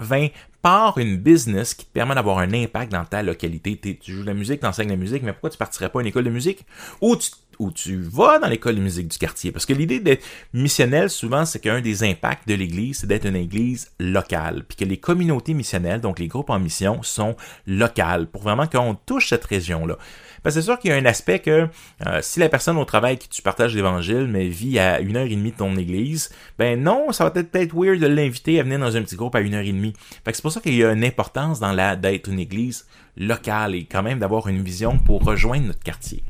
20. 0.00 0.28
Pars 0.60 0.98
une 0.98 1.16
business 1.16 1.74
qui 1.74 1.86
te 1.86 1.92
permet 1.92 2.16
d'avoir 2.16 2.38
un 2.38 2.52
impact 2.52 2.90
dans 2.90 3.04
ta 3.04 3.22
localité. 3.22 3.78
Tu 4.00 4.12
joues 4.12 4.22
de 4.22 4.26
la 4.26 4.34
musique, 4.34 4.60
tu 4.60 4.66
enseignes 4.66 4.88
la 4.88 4.96
musique, 4.96 5.22
mais 5.22 5.32
pourquoi 5.32 5.50
tu 5.50 5.58
partirais 5.58 5.88
pas 5.88 6.00
à 6.00 6.02
une 6.02 6.08
école 6.08 6.24
de 6.24 6.30
musique? 6.30 6.66
Ou 7.00 7.16
où 7.58 7.70
tu 7.70 8.00
vas 8.00 8.38
dans 8.38 8.48
l'école 8.48 8.76
de 8.76 8.80
musique 8.80 9.08
du 9.08 9.18
quartier. 9.18 9.52
Parce 9.52 9.66
que 9.66 9.72
l'idée 9.72 10.00
d'être 10.00 10.24
missionnel, 10.52 11.10
souvent, 11.10 11.44
c'est 11.44 11.60
qu'un 11.60 11.80
des 11.80 12.04
impacts 12.04 12.48
de 12.48 12.54
l'Église, 12.54 12.98
c'est 12.98 13.06
d'être 13.06 13.26
une 13.26 13.36
Église 13.36 13.90
locale. 13.98 14.64
Puis 14.68 14.76
que 14.76 14.84
les 14.84 14.98
communautés 14.98 15.54
missionnelles, 15.54 16.00
donc 16.00 16.18
les 16.18 16.28
groupes 16.28 16.50
en 16.50 16.58
mission, 16.58 17.02
sont 17.02 17.36
locales, 17.66 18.26
pour 18.26 18.42
vraiment 18.42 18.66
qu'on 18.66 18.94
touche 18.94 19.28
cette 19.28 19.44
région-là. 19.44 19.96
Parce 20.42 20.54
que 20.54 20.60
c'est 20.60 20.66
sûr 20.66 20.78
qu'il 20.78 20.90
y 20.90 20.94
a 20.94 20.96
un 20.96 21.04
aspect 21.04 21.40
que 21.40 21.68
euh, 22.06 22.18
si 22.22 22.40
la 22.40 22.48
personne 22.48 22.78
au 22.78 22.84
travail 22.84 23.18
qui 23.18 23.28
tu 23.28 23.42
partages 23.42 23.74
l'Évangile, 23.74 24.28
mais 24.28 24.48
vit 24.48 24.78
à 24.78 25.00
une 25.00 25.16
heure 25.16 25.26
et 25.26 25.36
demie 25.36 25.52
de 25.52 25.56
ton 25.56 25.76
Église, 25.76 26.30
ben 26.58 26.80
non, 26.80 27.12
ça 27.12 27.24
va 27.24 27.30
peut-être 27.30 27.54
être 27.56 27.74
weird 27.74 27.98
de 27.98 28.06
l'inviter 28.06 28.60
à 28.60 28.62
venir 28.62 28.78
dans 28.78 28.96
un 28.96 29.02
petit 29.02 29.16
groupe 29.16 29.34
à 29.34 29.40
une 29.40 29.54
heure 29.54 29.64
et 29.64 29.72
demie. 29.72 29.94
Fait 30.24 30.30
que 30.30 30.36
c'est 30.36 30.42
pour 30.42 30.52
ça 30.52 30.60
qu'il 30.60 30.74
y 30.74 30.84
a 30.84 30.92
une 30.92 31.04
importance 31.04 31.60
dans 31.60 31.72
la 31.72 31.96
d'être 31.96 32.28
une 32.28 32.38
Église 32.38 32.86
locale 33.16 33.74
et 33.74 33.84
quand 33.84 34.02
même 34.02 34.20
d'avoir 34.20 34.48
une 34.48 34.62
vision 34.62 34.98
pour 34.98 35.24
rejoindre 35.24 35.66
notre 35.66 35.82
quartier. 35.82 36.22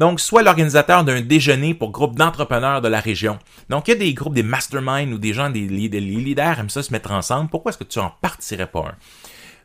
Donc, 0.00 0.18
soit 0.18 0.42
l'organisateur 0.42 1.04
d'un 1.04 1.20
déjeuner 1.20 1.74
pour 1.74 1.90
groupe 1.90 2.16
d'entrepreneurs 2.16 2.80
de 2.80 2.88
la 2.88 3.00
région. 3.00 3.38
Donc, 3.68 3.86
il 3.86 3.90
y 3.90 3.94
a 3.94 3.98
des 3.98 4.14
groupes, 4.14 4.32
des 4.32 4.42
masterminds 4.42 5.12
ou 5.12 5.18
des 5.18 5.34
gens, 5.34 5.50
des, 5.50 5.60
leaders 5.68 6.58
aiment 6.58 6.70
ça 6.70 6.82
se 6.82 6.90
mettre 6.90 7.10
ensemble. 7.10 7.50
Pourquoi 7.50 7.68
est-ce 7.68 7.78
que 7.78 7.84
tu 7.84 7.98
en 7.98 8.10
partirais 8.22 8.66
pas 8.66 8.80
un? 8.80 8.94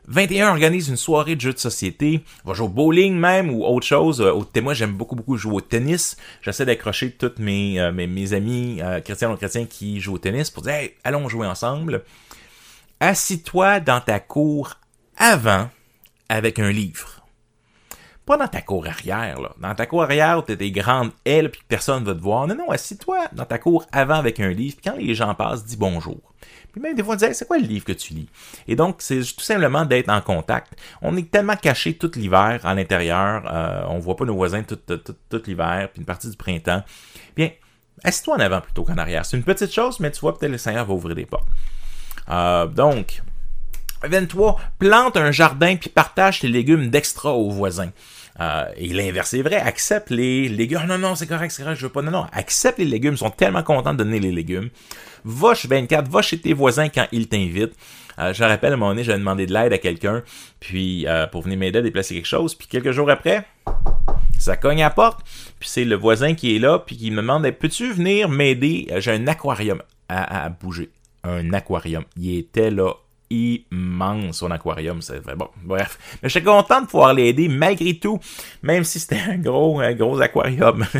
21 0.08 0.50
organise 0.50 0.88
une 0.90 0.98
soirée 0.98 1.36
de 1.36 1.40
jeux 1.40 1.54
de 1.54 1.58
société, 1.58 2.20
va 2.44 2.52
jouer 2.52 2.66
au 2.66 2.68
bowling 2.68 3.14
même 3.14 3.48
ou 3.50 3.64
autre 3.64 3.86
chose. 3.86 4.20
Euh, 4.20 4.60
moi, 4.60 4.74
j'aime 4.74 4.92
beaucoup 4.92 5.16
beaucoup 5.16 5.38
jouer 5.38 5.54
au 5.54 5.60
tennis. 5.62 6.18
J'essaie 6.42 6.66
d'accrocher 6.66 7.12
toutes 7.12 7.38
mes, 7.38 7.80
euh, 7.80 7.90
mes, 7.90 8.32
amis 8.34 8.80
euh, 8.82 9.00
chrétiens 9.00 9.32
ou 9.32 9.36
chrétiens 9.36 9.64
qui 9.64 10.00
jouent 10.00 10.16
au 10.16 10.18
tennis 10.18 10.50
pour 10.50 10.62
dire 10.62 10.74
hey, 10.74 10.94
allons 11.02 11.30
jouer 11.30 11.46
ensemble. 11.46 12.04
assis-toi 13.00 13.80
dans 13.80 14.02
ta 14.02 14.20
cour 14.20 14.74
avant 15.16 15.70
avec 16.28 16.58
un 16.58 16.70
livre. 16.70 17.15
Pas 18.26 18.36
dans 18.36 18.48
ta 18.48 18.60
cour 18.60 18.84
arrière, 18.88 19.40
là. 19.40 19.52
Dans 19.60 19.74
ta 19.76 19.86
cour 19.86 20.02
arrière 20.02 20.38
où 20.38 20.42
t'as 20.42 20.56
des 20.56 20.72
grandes 20.72 21.12
ailes 21.24 21.48
puis 21.48 21.60
que 21.60 21.66
personne 21.68 22.02
va 22.02 22.12
te 22.12 22.20
voir. 22.20 22.48
Non, 22.48 22.56
non, 22.56 22.70
assis-toi 22.70 23.28
dans 23.32 23.44
ta 23.44 23.58
cour 23.58 23.86
avant 23.92 24.16
avec 24.16 24.40
un 24.40 24.50
livre. 24.50 24.74
Puis 24.82 24.90
quand 24.90 24.98
les 24.98 25.14
gens 25.14 25.32
passent, 25.36 25.64
dis 25.64 25.76
bonjour. 25.76 26.20
Puis 26.72 26.80
même 26.80 26.96
des 26.96 27.04
fois, 27.04 27.14
dis 27.14 27.24
c'est 27.32 27.46
quoi 27.46 27.58
le 27.58 27.64
livre 27.64 27.84
que 27.84 27.92
tu 27.92 28.14
lis? 28.14 28.28
Et 28.66 28.74
donc, 28.74 28.96
c'est 28.98 29.20
tout 29.20 29.44
simplement 29.44 29.84
d'être 29.84 30.08
en 30.08 30.20
contact. 30.20 30.72
On 31.02 31.16
est 31.16 31.30
tellement 31.30 31.54
caché 31.54 31.96
tout 31.96 32.10
l'hiver 32.16 32.60
à 32.64 32.74
l'intérieur. 32.74 33.44
Euh, 33.46 33.84
on 33.88 34.00
voit 34.00 34.16
pas 34.16 34.24
nos 34.24 34.34
voisins 34.34 34.64
tout, 34.64 34.74
tout, 34.74 34.98
tout, 35.30 35.42
l'hiver, 35.46 35.88
puis 35.92 36.00
une 36.00 36.06
partie 36.06 36.28
du 36.28 36.36
printemps. 36.36 36.82
Bien, 37.36 37.50
assis-toi 38.02 38.34
en 38.34 38.40
avant 38.40 38.60
plutôt 38.60 38.82
qu'en 38.82 38.98
arrière. 38.98 39.24
C'est 39.24 39.36
une 39.36 39.44
petite 39.44 39.72
chose, 39.72 40.00
mais 40.00 40.10
tu 40.10 40.18
vois, 40.18 40.36
peut-être 40.36 40.50
le 40.50 40.58
Seigneur 40.58 40.84
va 40.84 40.92
ouvrir 40.92 41.14
des 41.14 41.26
portes. 41.26 41.46
Euh, 42.28 42.66
donc, 42.66 43.22
23. 44.02 44.60
Plante 44.78 45.16
un 45.16 45.30
jardin 45.30 45.76
puis 45.76 45.90
partage 45.90 46.40
tes 46.40 46.48
légumes 46.48 46.90
d'extra 46.90 47.32
aux 47.32 47.50
voisins. 47.50 47.90
Euh, 48.40 48.64
et 48.76 48.88
l'inverse 48.88 49.32
est 49.34 49.42
vrai, 49.42 49.56
accepte 49.56 50.10
les 50.10 50.48
légumes. 50.48 50.84
non, 50.86 50.98
non, 50.98 51.14
c'est 51.14 51.26
correct, 51.26 51.50
c'est 51.50 51.62
correct, 51.62 51.78
je 51.78 51.86
veux 51.86 51.92
pas. 51.92 52.02
Non, 52.02 52.10
non, 52.10 52.26
accepte 52.32 52.78
les 52.78 52.84
légumes, 52.84 53.14
ils 53.14 53.18
sont 53.18 53.30
tellement 53.30 53.62
contents 53.62 53.92
de 53.92 53.98
donner 53.98 54.20
les 54.20 54.32
légumes. 54.32 54.68
Va 55.24 55.54
chez 55.54 55.68
24, 55.68 56.08
va 56.08 56.22
chez 56.22 56.38
tes 56.38 56.52
voisins 56.52 56.88
quand 56.88 57.06
ils 57.12 57.28
t'invitent. 57.28 57.74
Euh, 58.18 58.32
je 58.32 58.44
rappelle, 58.44 58.72
à 58.72 58.74
un 58.74 58.78
moment 58.78 58.90
donné, 58.90 59.04
j'avais 59.04 59.18
demandé 59.18 59.46
de 59.46 59.52
l'aide 59.52 59.72
à 59.72 59.78
quelqu'un, 59.78 60.22
puis 60.60 61.06
euh, 61.06 61.26
pour 61.26 61.42
venir 61.42 61.58
m'aider 61.58 61.78
à 61.78 61.82
déplacer 61.82 62.14
quelque 62.14 62.26
chose, 62.26 62.54
puis 62.54 62.66
quelques 62.66 62.92
jours 62.92 63.10
après, 63.10 63.46
ça 64.38 64.56
cogne 64.56 64.82
à 64.82 64.90
porte, 64.90 65.20
puis 65.58 65.68
c'est 65.68 65.84
le 65.84 65.96
voisin 65.96 66.34
qui 66.34 66.56
est 66.56 66.58
là, 66.58 66.78
puis 66.78 66.96
qui 66.96 67.10
me 67.10 67.18
demande 67.18 67.50
peux-tu 67.50 67.92
venir 67.92 68.28
m'aider? 68.28 68.88
J'ai 68.98 69.12
un 69.12 69.26
aquarium 69.26 69.82
à, 70.08 70.44
à 70.44 70.48
bouger. 70.48 70.90
Un 71.24 71.52
aquarium. 71.52 72.04
Il 72.16 72.38
était 72.38 72.70
là 72.70 72.92
immense, 73.30 74.38
son 74.38 74.50
aquarium. 74.50 75.02
C'est. 75.02 75.20
Bon, 75.36 75.48
bref. 75.62 75.98
Mais 76.22 76.28
j'étais 76.28 76.44
content 76.44 76.82
de 76.82 76.86
pouvoir 76.86 77.14
l'aider 77.14 77.48
malgré 77.48 77.98
tout, 77.98 78.18
même 78.62 78.84
si 78.84 79.00
c'était 79.00 79.20
un 79.20 79.38
gros, 79.38 79.80
un 79.80 79.92
gros 79.94 80.20
aquarium. 80.20 80.84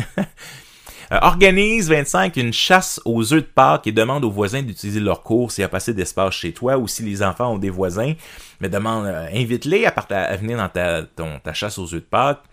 Euh, 1.11 1.19
organise 1.21 1.87
25 1.87 2.35
une 2.35 2.51
chasse 2.51 2.99
aux 3.05 3.33
œufs 3.33 3.41
de 3.41 3.47
Pâques 3.47 3.87
et 3.87 3.93
demande 3.93 4.25
aux 4.25 4.29
voisins 4.29 4.61
d'utiliser 4.61 4.99
leur 4.99 5.23
cours 5.23 5.53
s'il 5.53 5.61
y 5.61 5.65
a 5.65 5.69
pas 5.69 5.77
assez 5.77 5.93
d'espace 5.93 6.33
chez 6.33 6.51
toi 6.51 6.77
ou 6.77 6.85
si 6.89 7.01
les 7.01 7.23
enfants 7.23 7.53
ont 7.53 7.57
des 7.57 7.69
voisins. 7.69 8.13
Mais 8.59 8.67
demande, 8.67 9.05
euh, 9.05 9.25
invite-les 9.33 9.85
à, 9.85 9.95
à, 9.95 10.35
venir 10.35 10.57
dans 10.57 10.67
ta, 10.67 11.03
ton, 11.03 11.39
ta 11.39 11.53
chasse 11.53 11.77
aux 11.77 11.85
œufs 11.93 12.01
de 12.01 12.07
Pâques. 12.09 12.43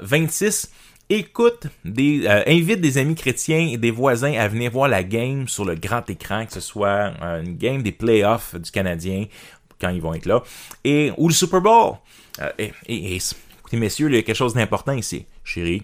26 0.00 0.70
euh, 0.72 0.85
écoute, 1.08 1.68
des, 1.84 2.26
euh, 2.26 2.42
invite 2.46 2.80
des 2.80 2.98
amis 2.98 3.14
chrétiens 3.14 3.68
et 3.72 3.76
des 3.76 3.90
voisins 3.90 4.32
à 4.32 4.48
venir 4.48 4.70
voir 4.70 4.88
la 4.88 5.02
game 5.04 5.48
sur 5.48 5.64
le 5.64 5.74
grand 5.74 6.08
écran, 6.10 6.46
que 6.46 6.52
ce 6.52 6.60
soit 6.60 7.12
euh, 7.22 7.42
une 7.42 7.56
game 7.56 7.82
des 7.82 7.92
playoffs 7.92 8.54
du 8.56 8.70
Canadien 8.70 9.26
quand 9.80 9.90
ils 9.90 10.00
vont 10.00 10.14
être 10.14 10.26
là, 10.26 10.42
et 10.84 11.12
ou 11.16 11.28
le 11.28 11.34
Super 11.34 11.60
Bowl. 11.60 11.96
Euh, 12.40 12.50
et, 12.58 13.16
écoutez, 13.16 13.76
messieurs, 13.76 14.08
il 14.08 14.14
y 14.14 14.18
a 14.18 14.22
quelque 14.22 14.36
chose 14.36 14.54
d'important 14.54 14.92
ici, 14.92 15.26
chérie. 15.44 15.82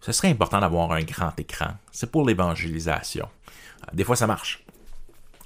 Ce 0.00 0.12
serait 0.12 0.28
important 0.28 0.60
d'avoir 0.60 0.92
un 0.92 1.02
grand 1.02 1.38
écran. 1.38 1.72
C'est 1.92 2.10
pour 2.10 2.26
l'évangélisation. 2.26 3.28
Des 3.92 4.04
fois, 4.04 4.16
ça 4.16 4.26
marche. 4.26 4.64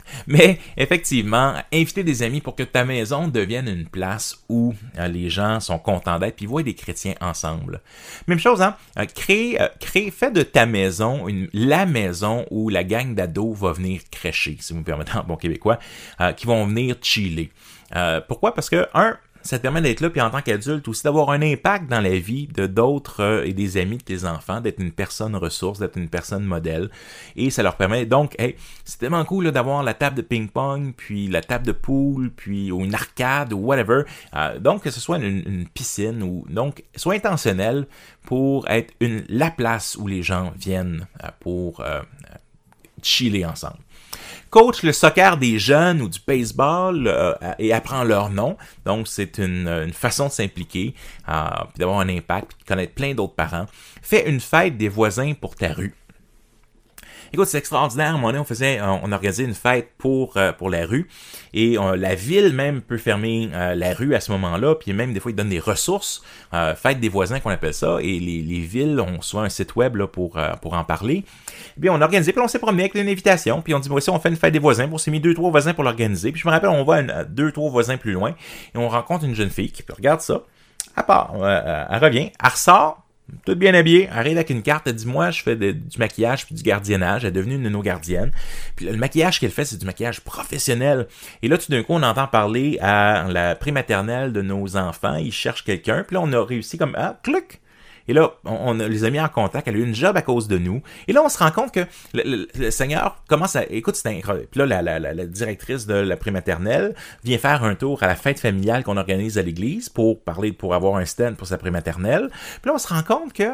Mais 0.27 0.59
effectivement, 0.77 1.55
inviter 1.73 2.05
des 2.05 2.23
amis 2.23 2.41
pour 2.41 2.55
que 2.55 2.63
ta 2.63 2.85
maison 2.85 3.29
devienne 3.29 3.69
une 3.69 3.87
place 3.87 4.45
où 4.49 4.75
euh, 4.99 5.09
les 5.09 5.31
gens 5.31 5.61
sont 5.61 5.79
contents 5.79 6.19
d'être 6.19 6.37
puis 6.37 6.47
voient 6.47 6.63
des 6.63 6.75
chrétiens 6.75 7.15
ensemble. 7.21 7.81
Même 8.27 8.39
chose, 8.39 8.63
hein? 8.63 8.77
Euh, 8.99 9.05
crée, 9.07 9.59
euh, 9.61 9.69
fais 10.11 10.31
de 10.31 10.43
ta 10.43 10.67
maison 10.67 11.27
la 11.53 11.87
maison 11.87 12.47
où 12.51 12.69
la 12.69 12.85
gang 12.85 13.15
d'ados 13.15 13.57
va 13.57 13.73
venir 13.73 14.01
crècher, 14.11 14.57
si 14.61 14.73
vous 14.73 14.81
me 14.81 14.85
permettez 14.85 15.17
en 15.17 15.25
bon 15.25 15.37
québécois, 15.37 15.79
qui 16.37 16.47
vont 16.47 16.67
venir 16.67 16.97
chiller. 17.03 17.51
pourquoi? 18.29 18.55
Parce 18.55 18.71
que, 18.71 18.87
un, 18.95 19.17
ça 19.45 19.59
te 19.59 19.63
permet 19.63 19.83
d'être 19.83 20.01
là, 20.01 20.09
puis 20.09 20.23
en 20.23 20.31
tant 20.31 20.41
qu'adulte 20.41 20.89
aussi, 20.89 21.03
d'avoir 21.03 21.31
un 21.31 21.43
impact 21.43 21.89
dans 21.89 22.01
la 22.01 22.19
vie 22.19 22.47
de 22.47 22.67
d'autres 22.67 23.21
euh, 23.21 23.45
et 23.45 23.53
des 23.53 23.77
amis 23.77 23.99
de 23.99 24.03
tes 24.03 24.25
enfants, 24.25 24.63
d'être 24.63 24.81
une 24.81 24.91
personne 24.91 25.37
ressource, 25.37 25.79
d'être 25.79 25.99
une 25.99 26.09
personne 26.09 26.45
modèle. 26.45 26.91
Et 27.37 27.51
ça 27.51 27.63
leur 27.63 27.77
permet, 27.77 28.07
donc, 28.07 28.35
hey, 28.39 28.57
c'est 28.85 28.99
tellement 28.99 29.25
cool 29.27 29.51
d'avoir 29.53 29.83
la 29.83 29.93
table 29.93 30.17
de 30.17 30.23
ping-pong, 30.23 30.95
puis 30.97 31.29
la 31.29 31.43
table 31.43 31.67
de 31.67 31.73
pool, 31.73 32.31
puis 32.31 32.73
ou 32.73 32.85
une 32.85 32.95
arcade, 32.95 33.53
ou 33.53 33.59
whatever. 33.59 34.05
Euh, 34.35 34.59
donc, 34.59 34.83
que 34.83 34.91
ce 34.91 34.99
soit 34.99 35.19
une, 35.19 35.69
piscine, 35.75 36.23
ou 36.23 36.47
donc, 36.49 36.83
soit 36.97 37.15
intentionnel 37.15 37.87
pour 38.23 38.67
être 38.69 38.95
une, 39.01 39.25
la 39.29 39.51
place 39.51 39.97
où 39.97 40.07
les 40.07 40.23
gens 40.23 40.55
viennent 40.57 41.07
euh, 41.23 41.29
pour 41.41 41.85
chiller 43.03 43.45
ensemble 43.45 43.77
coach 44.51 44.83
le 44.83 44.93
soccer 44.93 45.37
des 45.37 45.59
jeunes 45.59 46.01
ou 46.03 46.09
du 46.09 46.21
baseball 46.27 47.07
euh, 47.07 47.35
et 47.59 47.73
apprend 47.73 48.05
leur 48.05 48.31
nom. 48.31 48.57
Donc, 48.85 49.09
c'est 49.09 49.39
une, 49.39 49.93
façon 49.93 50.27
de 50.27 50.33
s'impliquer, 50.33 50.95
euh, 51.29 51.49
d'avoir 51.77 52.01
un 52.01 52.09
impact, 52.09 52.53
puis 52.53 52.65
de 52.65 52.69
connaître 52.69 52.95
plein 52.95 53.15
d'autres 53.15 53.35
parents. 53.35 53.67
Fais 54.03 54.29
une 54.29 54.41
fête 54.41 54.77
des 54.77 54.89
voisins 54.89 55.33
pour 55.35 55.55
ta 55.57 55.73
rue. 55.73 55.95
Écoute, 57.35 57.49
c'est 57.49 57.59
extraordinaire. 57.59 58.17
Donné, 58.17 58.39
on 58.39 58.45
faisait, 58.45 58.81
on, 58.81 59.11
organisait 59.11 59.43
une 59.43 59.55
fête 59.55 59.89
pour 59.99 60.37
euh, 60.37 60.53
pour 60.53 60.71
la 60.71 60.87
rue 60.87 61.09
et 61.53 61.77
la 61.97 62.15
ville 62.15 62.53
même 62.53 62.81
peut 62.81 62.97
fermer 62.97 63.51
euh, 63.53 63.75
la 63.75 63.93
rue 63.93 64.15
à 64.15 64.21
ce 64.21 64.31
moment-là. 64.31 64.77
Puis 64.77 64.93
même 64.93 65.13
des 65.13 65.19
fois, 65.19 65.33
ils 65.33 65.35
donnent 65.35 65.49
des 65.49 65.59
ressources, 65.59 66.23
euh, 66.53 66.77
fête 66.77 67.01
des 67.01 67.09
voisins 67.09 67.41
qu'on 67.41 67.51
appelle 67.51 67.75
ça. 67.75 67.99
Et 68.01 68.21
les, 68.21 68.41
les 68.41 68.61
villes 68.61 69.01
ont 69.01 69.21
souvent 69.21 69.43
un 69.43 69.49
site 69.49 69.75
web 69.75 69.97
là 69.97 70.07
pour 70.07 70.39
pour 70.63 70.75
en 70.75 70.85
parler. 70.85 71.25
Et 71.77 71.81
puis 71.81 71.91
on 71.91 72.01
a 72.01 72.05
organisé, 72.05 72.33
puis 72.33 72.41
on 72.41 72.47
s'est 72.47 72.61
promené 72.61 72.85
avec 72.85 72.95
une 72.95 73.09
invitation. 73.09 73.63
Puis 73.63 73.75
on 73.75 73.81
dit, 73.81 73.89
voici, 73.89 74.11
on 74.11 74.21
fait 74.21 74.29
une 74.29 74.37
fête 74.37 74.53
des 74.53 74.61
voisins. 74.61 74.89
On 74.93 74.99
s'est 74.99 75.11
mis 75.11 75.19
deux 75.19 75.35
trois 75.35 75.51
voisins 75.51 75.75
pour 75.75 75.83
l'organiser. 75.83 76.31
Puis 76.31 76.41
je 76.41 76.47
me 76.47 76.53
rappelle, 76.53 76.71
on 76.71 76.85
va 76.85 77.03
deux 77.25 77.51
trois 77.51 77.69
voisins 77.69 77.97
plus 77.97 78.13
loin 78.13 78.37
et 78.77 78.79
on 78.79 78.89
rencontre 78.89 79.25
une 79.25 79.35
jeune 79.35 79.51
fille 79.51 79.73
qui 79.73 79.83
regarde 79.93 80.21
ça. 80.21 80.43
À 80.95 81.03
part, 81.03 81.35
elle 81.35 81.99
revient, 81.99 82.31
elle 82.41 82.51
ressort 82.51 83.04
toute 83.45 83.59
bien 83.59 83.75
habillée, 83.75 84.09
arrive 84.11 84.37
avec 84.37 84.51
une 84.51 84.63
carte, 84.63 84.87
elle 84.87 84.95
dit 84.95 85.07
moi 85.07 85.31
je 85.31 85.43
fais 85.43 85.57
du 85.57 85.99
maquillage 85.99 86.47
puis 86.47 86.55
du 86.55 86.63
gardiennage, 86.63 87.25
elle 87.25 87.31
est 87.31 87.33
devenue 87.33 87.55
une 87.55 87.63
de 87.63 87.69
nos 87.69 87.83
gardiennes. 87.83 88.33
Puis 88.77 88.87
le 88.87 88.97
maquillage 88.97 89.41
qu'elle 89.41 89.51
fait, 89.51 89.65
c'est 89.65 89.79
du 89.79 89.87
maquillage 89.87 90.21
professionnel. 90.21 91.07
Et 91.43 91.49
là 91.49 91.59
tout 91.59 91.71
d'un 91.71 91.83
coup, 91.83 91.95
on 91.95 92.03
entend 92.03 92.27
parler 92.27 92.79
à 92.81 93.27
la 93.29 93.55
prématernelle 93.55 94.33
de 94.33 94.43
nos 94.43 94.77
enfants, 94.77 95.17
ils 95.17 95.33
cherchent 95.33 95.65
quelqu'un, 95.65 96.05
puis 96.07 96.15
là 96.15 96.21
on 96.23 96.33
a 96.33 96.45
réussi 96.45 96.77
comme 96.77 96.95
ah, 96.99 97.19
clic, 97.23 97.61
et 98.09 98.13
là, 98.13 98.33
on, 98.45 98.75
les 98.75 99.05
a 99.05 99.11
mis 99.11 99.21
en 99.21 99.29
contact. 99.29 99.69
Elle 99.69 99.77
a 99.77 99.79
eu 99.79 99.85
une 99.85 99.95
job 99.95 100.17
à 100.17 100.23
cause 100.23 100.49
de 100.49 100.59
nous. 100.59 100.83
Et 101.09 101.13
là, 101.13 101.23
on 101.25 101.29
se 101.29 101.39
rend 101.39 101.51
compte 101.51 101.73
que 101.73 101.81
le, 102.13 102.71
Seigneur 102.71 103.23
commence 103.29 103.57
à... 103.57 103.65
Écoute, 103.71 103.97
c'est 103.97 104.09
incroyable. 104.09 104.49
Puis 104.51 104.59
là, 104.61 104.83
la, 104.83 104.99
la, 104.99 105.27
directrice 105.27 105.87
de 105.87 105.95
la 105.95 106.17
prématernelle 106.17 106.95
vient 107.25 107.39
faire 107.39 107.65
un 107.65 107.75
tour 107.75 108.03
à 108.03 108.07
la 108.07 108.17
fête 108.17 108.41
familiale 108.41 108.85
qu'on 108.85 108.97
organise 108.97 109.39
à 109.39 109.43
l'église 109.43 109.89
pour 109.89 110.21
parler, 110.23 110.53
pour 110.53 110.75
avoir 110.75 110.97
un 110.97 111.05
stand 111.05 111.37
pour 111.37 111.47
sa 111.47 111.59
prématernelle. 111.59 112.29
Puis 112.31 112.69
là, 112.69 112.73
on 112.75 112.79
se 112.79 112.89
rend 112.89 113.03
compte 113.03 113.33
que 113.33 113.51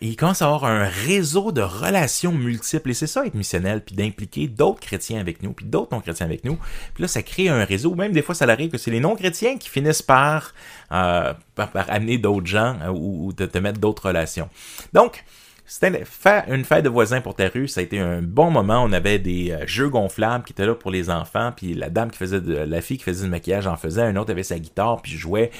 il 0.00 0.16
commence 0.16 0.42
à 0.42 0.46
avoir 0.46 0.64
un 0.64 0.84
réseau 0.84 1.52
de 1.52 1.60
relations 1.60 2.32
multiples. 2.32 2.90
Et 2.90 2.94
c'est 2.94 3.06
ça, 3.06 3.26
être 3.26 3.34
missionnel, 3.34 3.82
puis 3.84 3.94
d'impliquer 3.94 4.48
d'autres 4.48 4.80
chrétiens 4.80 5.20
avec 5.20 5.42
nous, 5.42 5.52
puis 5.52 5.66
d'autres 5.66 5.92
non-chrétiens 5.92 6.26
avec 6.26 6.44
nous. 6.44 6.58
Puis 6.94 7.02
là, 7.02 7.08
ça 7.08 7.22
crée 7.22 7.48
un 7.48 7.64
réseau. 7.64 7.94
Même 7.94 8.12
des 8.12 8.22
fois, 8.22 8.34
ça 8.34 8.44
arrive 8.46 8.70
que 8.70 8.78
c'est 8.78 8.90
les 8.90 9.00
non-chrétiens 9.00 9.58
qui 9.58 9.68
finissent 9.68 10.02
par, 10.02 10.54
euh, 10.92 11.34
par, 11.54 11.70
amener 11.74 12.18
d'autres 12.18 12.46
gens 12.46 12.76
euh, 12.82 12.88
ou, 12.88 13.28
ou 13.28 13.32
de 13.32 13.46
te 13.46 13.58
mettre 13.58 13.78
d'autres 13.78 14.06
relations. 14.06 14.48
Donc, 14.92 15.24
c'était 15.70 16.02
une 16.48 16.64
fête 16.64 16.82
de 16.82 16.88
voisins 16.88 17.20
pour 17.20 17.34
ta 17.34 17.46
rue, 17.48 17.68
ça 17.68 17.80
a 17.80 17.84
été 17.84 18.00
un 18.00 18.22
bon 18.22 18.50
moment. 18.50 18.82
On 18.82 18.90
avait 18.90 19.18
des 19.18 19.50
euh, 19.50 19.66
jeux 19.66 19.90
gonflables 19.90 20.42
qui 20.44 20.54
étaient 20.54 20.64
là 20.64 20.74
pour 20.74 20.90
les 20.90 21.10
enfants, 21.10 21.52
puis 21.54 21.74
la 21.74 21.90
dame 21.90 22.10
qui 22.10 22.16
faisait 22.16 22.40
de, 22.40 22.54
la 22.54 22.80
fille 22.80 22.96
qui 22.96 23.04
faisait 23.04 23.24
du 23.24 23.30
maquillage 23.30 23.66
en 23.66 23.76
faisait, 23.76 24.00
un 24.00 24.16
autre 24.16 24.30
avait 24.30 24.42
sa 24.42 24.58
guitare 24.58 25.02
puis 25.02 25.12
jouait. 25.12 25.50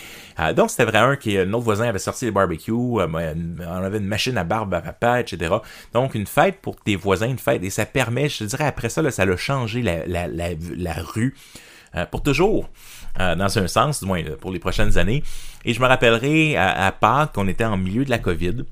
Euh, 0.40 0.54
donc 0.54 0.70
c'était 0.70 0.86
vraiment 0.86 1.08
un 1.08 1.16
qui 1.16 1.36
un 1.36 1.52
autre 1.52 1.64
voisin 1.64 1.88
avait 1.88 1.98
sorti 1.98 2.24
les 2.24 2.30
barbecues, 2.30 2.72
euh, 2.72 3.06
on 3.06 3.84
avait 3.84 3.98
une 3.98 4.06
machine 4.06 4.38
à 4.38 4.44
barbe 4.44 4.72
à 4.72 4.80
papa, 4.80 5.20
etc. 5.20 5.56
Donc 5.92 6.14
une 6.14 6.26
fête 6.26 6.62
pour 6.62 6.76
tes 6.76 6.96
voisins, 6.96 7.28
une 7.28 7.38
fête 7.38 7.62
et 7.62 7.70
ça 7.70 7.84
permet, 7.84 8.30
je 8.30 8.44
dirais 8.44 8.64
après 8.64 8.88
ça, 8.88 9.08
ça 9.10 9.22
a 9.24 9.36
changé 9.36 9.82
la, 9.82 10.94
rue 11.02 11.36
pour 12.10 12.22
toujours. 12.22 12.70
dans 13.18 13.58
un 13.58 13.66
sens, 13.66 14.00
du 14.00 14.06
moins 14.06 14.22
pour 14.40 14.52
les 14.52 14.58
prochaines 14.58 14.96
années. 14.96 15.22
Et 15.66 15.74
je 15.74 15.82
me 15.82 15.86
rappellerai 15.86 16.56
à, 16.56 16.86
à 16.86 16.92
Pâques 16.92 17.34
qu'on 17.34 17.46
était 17.46 17.66
en 17.66 17.76
milieu 17.76 18.06
de 18.06 18.10
la 18.10 18.18
COVID. 18.18 18.64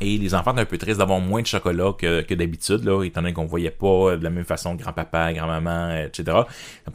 Et 0.00 0.18
les 0.18 0.34
enfants 0.34 0.52
étaient 0.52 0.60
un 0.60 0.66
peu 0.66 0.78
tristes 0.78 0.98
d'avoir 0.98 1.20
moins 1.20 1.42
de 1.42 1.46
chocolat 1.46 1.92
que, 1.98 2.22
que 2.22 2.34
d'habitude, 2.34 2.84
là, 2.84 3.02
étant 3.04 3.20
donné 3.20 3.32
qu'on 3.32 3.46
voyait 3.46 3.70
pas 3.70 4.16
de 4.16 4.24
la 4.24 4.30
même 4.30 4.44
façon 4.44 4.74
grand-papa, 4.74 5.32
grand-maman, 5.32 5.96
etc. 5.96 6.38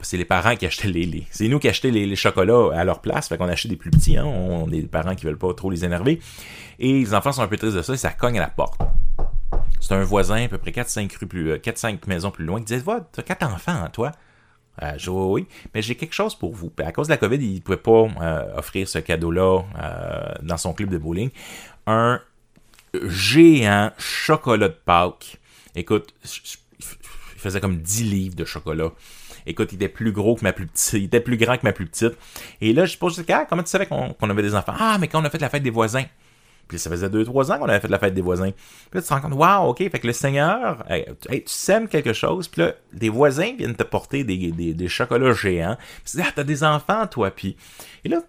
C'est 0.02 0.18
les 0.18 0.26
parents 0.26 0.56
qui 0.56 0.66
achetaient 0.66 0.88
les, 0.88 1.06
les 1.06 1.28
c'est 1.32 1.48
nous 1.48 1.60
qui 1.60 1.68
achetaient 1.68 1.92
les, 1.92 2.06
les, 2.06 2.16
chocolats 2.16 2.70
à 2.74 2.84
leur 2.84 3.02
place, 3.02 3.28
fait 3.28 3.38
qu'on 3.38 3.50
achetait 3.50 3.70
des 3.70 3.76
plus 3.76 3.92
petits, 3.92 4.18
hein, 4.18 4.26
on, 4.26 4.68
est 4.68 4.82
des 4.82 4.88
parents 4.88 5.16
qui 5.16 5.26
veulent 5.26 5.38
pas 5.38 5.54
trop 5.54 5.70
les 5.70 5.86
énerver. 5.86 6.20
Et 6.80 6.94
les 6.94 7.14
enfants 7.14 7.32
sont 7.32 7.42
un 7.42 7.48
peu 7.48 7.58
tristes 7.58 7.76
de 7.76 7.82
ça, 7.82 7.94
et 7.94 7.98
ça 7.98 8.12
cogne 8.12 8.38
à 8.38 8.42
la 8.42 8.50
porte. 8.50 8.80
C'est 9.80 9.94
un 9.94 10.04
voisin 10.04 10.46
à 10.46 10.48
peu 10.48 10.58
près 10.58 10.72
4-5 10.72 11.18
rues 11.20 11.28
plus, 11.28 11.54
4-5 11.56 11.94
euh, 11.94 11.98
maisons 12.08 12.32
plus 12.32 12.46
loin 12.46 12.60
qui 12.60 12.66
disait, 12.66 12.80
va, 12.80 13.02
t'as 13.12 13.22
quatre 13.22 13.46
enfants, 13.46 13.74
hein, 13.84 13.90
toi? 13.92 14.12
Euh, 14.82 14.94
je, 14.98 15.10
oui, 15.10 15.48
mais 15.74 15.82
j'ai 15.82 15.96
quelque 15.96 16.14
chose 16.14 16.36
pour 16.36 16.54
vous. 16.54 16.72
À 16.84 16.92
cause 16.92 17.08
de 17.08 17.14
la 17.14 17.18
COVID, 17.18 17.38
il 17.38 17.56
ne 17.56 17.60
pouvait 17.60 17.78
pas 17.78 18.08
euh, 18.22 18.58
offrir 18.58 18.88
ce 18.88 19.00
cadeau-là 19.00 19.62
euh, 19.80 20.34
dans 20.42 20.58
son 20.58 20.74
club 20.74 20.90
de 20.90 20.98
bowling. 20.98 21.30
Un 21.86 22.20
géant 23.04 23.92
chocolat 23.98 24.70
de 24.70 24.78
Pâques. 24.86 25.40
Écoute, 25.76 26.14
il 26.24 27.40
faisait 27.40 27.60
comme 27.60 27.78
10 27.78 28.04
livres 28.04 28.36
de 28.36 28.46
chocolat. 28.46 28.92
écoute, 29.46 29.74
il 29.74 29.76
était 29.76 29.90
plus 29.90 30.12
gros 30.12 30.36
que 30.36 30.44
ma 30.44 30.54
plus 30.54 30.68
petite, 30.68 30.94
il 30.94 31.04
était 31.06 31.20
plus 31.20 31.38
grand 31.38 31.58
que 31.58 31.64
ma 31.64 31.74
plus 31.74 31.88
petite. 31.88 32.14
Et 32.62 32.74
là, 32.74 32.86
je 32.86 32.98
pose 32.98 33.24
ah, 33.30 33.46
comment 33.50 33.64
tu 33.64 33.70
savais 33.70 33.88
qu'on 33.88 34.30
avait 34.30 34.42
des 34.42 34.56
enfants? 34.56 34.76
Ah, 34.78 34.98
mais 35.00 35.08
quand 35.08 35.22
on 35.22 35.26
a 35.26 35.30
fait 35.30 35.42
la 35.42 35.50
fête 35.50 35.64
des 35.64 35.70
voisins. 35.70 36.06
Puis 36.68 36.80
ça 36.80 36.90
faisait 36.90 37.10
2-3 37.10 37.52
ans 37.52 37.60
qu'on 37.60 37.68
avait 37.68 37.82
fait 37.82 37.90
la 37.90 38.00
fête 38.00 38.14
des 38.14 38.22
voisins. 38.22 38.52
Puis 38.52 38.94
là, 38.94 39.02
tu 39.02 39.08
te 39.08 39.14
rends 39.14 39.20
compte, 39.20 39.34
waouh, 39.34 39.70
ok, 39.70 39.80
fait 39.80 40.00
que 40.00 40.08
le 40.08 40.14
Seigneur, 40.14 40.86
tu 41.20 41.42
sèmes 41.46 41.90
quelque 41.90 42.14
chose, 42.14 42.48
puis 42.48 42.62
là, 42.62 42.74
des 42.94 43.10
voisins 43.10 43.54
viennent 43.58 43.76
te 43.76 43.84
porter 43.84 44.24
des, 44.24 44.52
des, 44.52 44.74
des 44.74 44.88
chocolats 44.88 45.34
géants. 45.34 45.76
Puis 45.78 46.12
tu 46.12 46.18
dis, 46.18 46.24
ah, 46.26 46.32
t'as 46.34 46.44
des 46.44 46.64
enfants, 46.64 47.06
toi, 47.08 47.32
puis... 47.32 47.58
Et 48.06 48.10
là, 48.10 48.22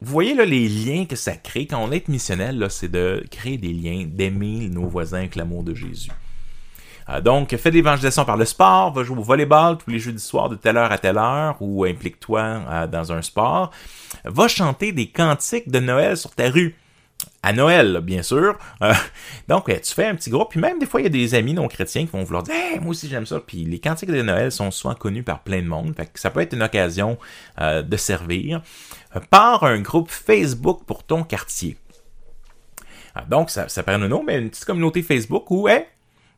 vous 0.00 0.12
voyez 0.12 0.34
là, 0.34 0.44
les 0.44 0.68
liens 0.68 1.06
que 1.06 1.16
ça 1.16 1.34
crée 1.34 1.66
quand 1.66 1.82
on 1.82 1.90
est 1.90 2.06
missionnel, 2.08 2.64
c'est 2.70 2.90
de 2.90 3.24
créer 3.30 3.58
des 3.58 3.72
liens, 3.72 4.04
d'aimer 4.06 4.68
nos 4.68 4.86
voisins 4.86 5.18
avec 5.18 5.34
l'amour 5.34 5.64
de 5.64 5.74
Jésus. 5.74 6.10
Euh, 7.08 7.20
donc, 7.20 7.56
fais 7.56 7.70
l'évangélisation 7.70 8.24
par 8.24 8.36
le 8.36 8.44
sport, 8.44 8.92
va 8.92 9.02
jouer 9.02 9.18
au 9.18 9.22
volleyball 9.22 9.76
tous 9.78 9.90
les 9.90 9.98
jeudis 9.98 10.22
soirs 10.22 10.48
de 10.48 10.54
telle 10.54 10.76
heure 10.76 10.92
à 10.92 10.98
telle 10.98 11.18
heure, 11.18 11.56
ou 11.60 11.84
implique-toi 11.84 12.40
euh, 12.40 12.86
dans 12.86 13.10
un 13.12 13.22
sport. 13.22 13.72
Va 14.24 14.46
chanter 14.46 14.92
des 14.92 15.08
cantiques 15.08 15.68
de 15.68 15.80
Noël 15.80 16.16
sur 16.16 16.30
ta 16.32 16.48
rue 16.48 16.76
à 17.42 17.52
Noël, 17.52 18.00
bien 18.02 18.22
sûr. 18.22 18.58
Euh, 18.82 18.92
donc, 19.48 19.66
tu 19.66 19.94
fais 19.94 20.06
un 20.06 20.14
petit 20.14 20.30
groupe, 20.30 20.50
puis 20.50 20.60
même 20.60 20.78
des 20.78 20.86
fois, 20.86 21.00
il 21.00 21.04
y 21.04 21.06
a 21.06 21.10
des 21.10 21.34
amis 21.34 21.54
non 21.54 21.68
chrétiens 21.68 22.04
qui 22.04 22.12
vont 22.12 22.24
vouloir 22.24 22.42
dire 22.42 22.54
hey, 22.54 22.78
moi 22.80 22.90
aussi 22.90 23.08
j'aime 23.08 23.26
ça. 23.26 23.40
Puis 23.40 23.64
les 23.64 23.78
cantiques 23.78 24.10
de 24.10 24.22
Noël 24.22 24.52
sont 24.52 24.70
souvent 24.70 24.94
connus 24.94 25.22
par 25.22 25.42
plein 25.42 25.62
de 25.62 25.66
monde. 25.66 25.94
Fait 25.96 26.06
que 26.06 26.20
ça 26.20 26.30
peut 26.30 26.40
être 26.40 26.52
une 26.52 26.62
occasion 26.62 27.18
de 27.58 27.96
servir. 27.96 28.62
Euh, 29.16 29.20
par 29.30 29.64
un 29.64 29.80
groupe 29.80 30.10
Facebook 30.10 30.84
pour 30.84 31.02
ton 31.02 31.22
quartier. 31.22 31.76
Ah, 33.14 33.24
donc, 33.28 33.48
ça, 33.50 33.68
ça 33.68 33.82
paraît 33.82 34.02
un 34.02 34.08
nom, 34.08 34.22
mais 34.22 34.38
une 34.38 34.50
petite 34.50 34.66
communauté 34.66 35.02
Facebook 35.02 35.50
où 35.50 35.66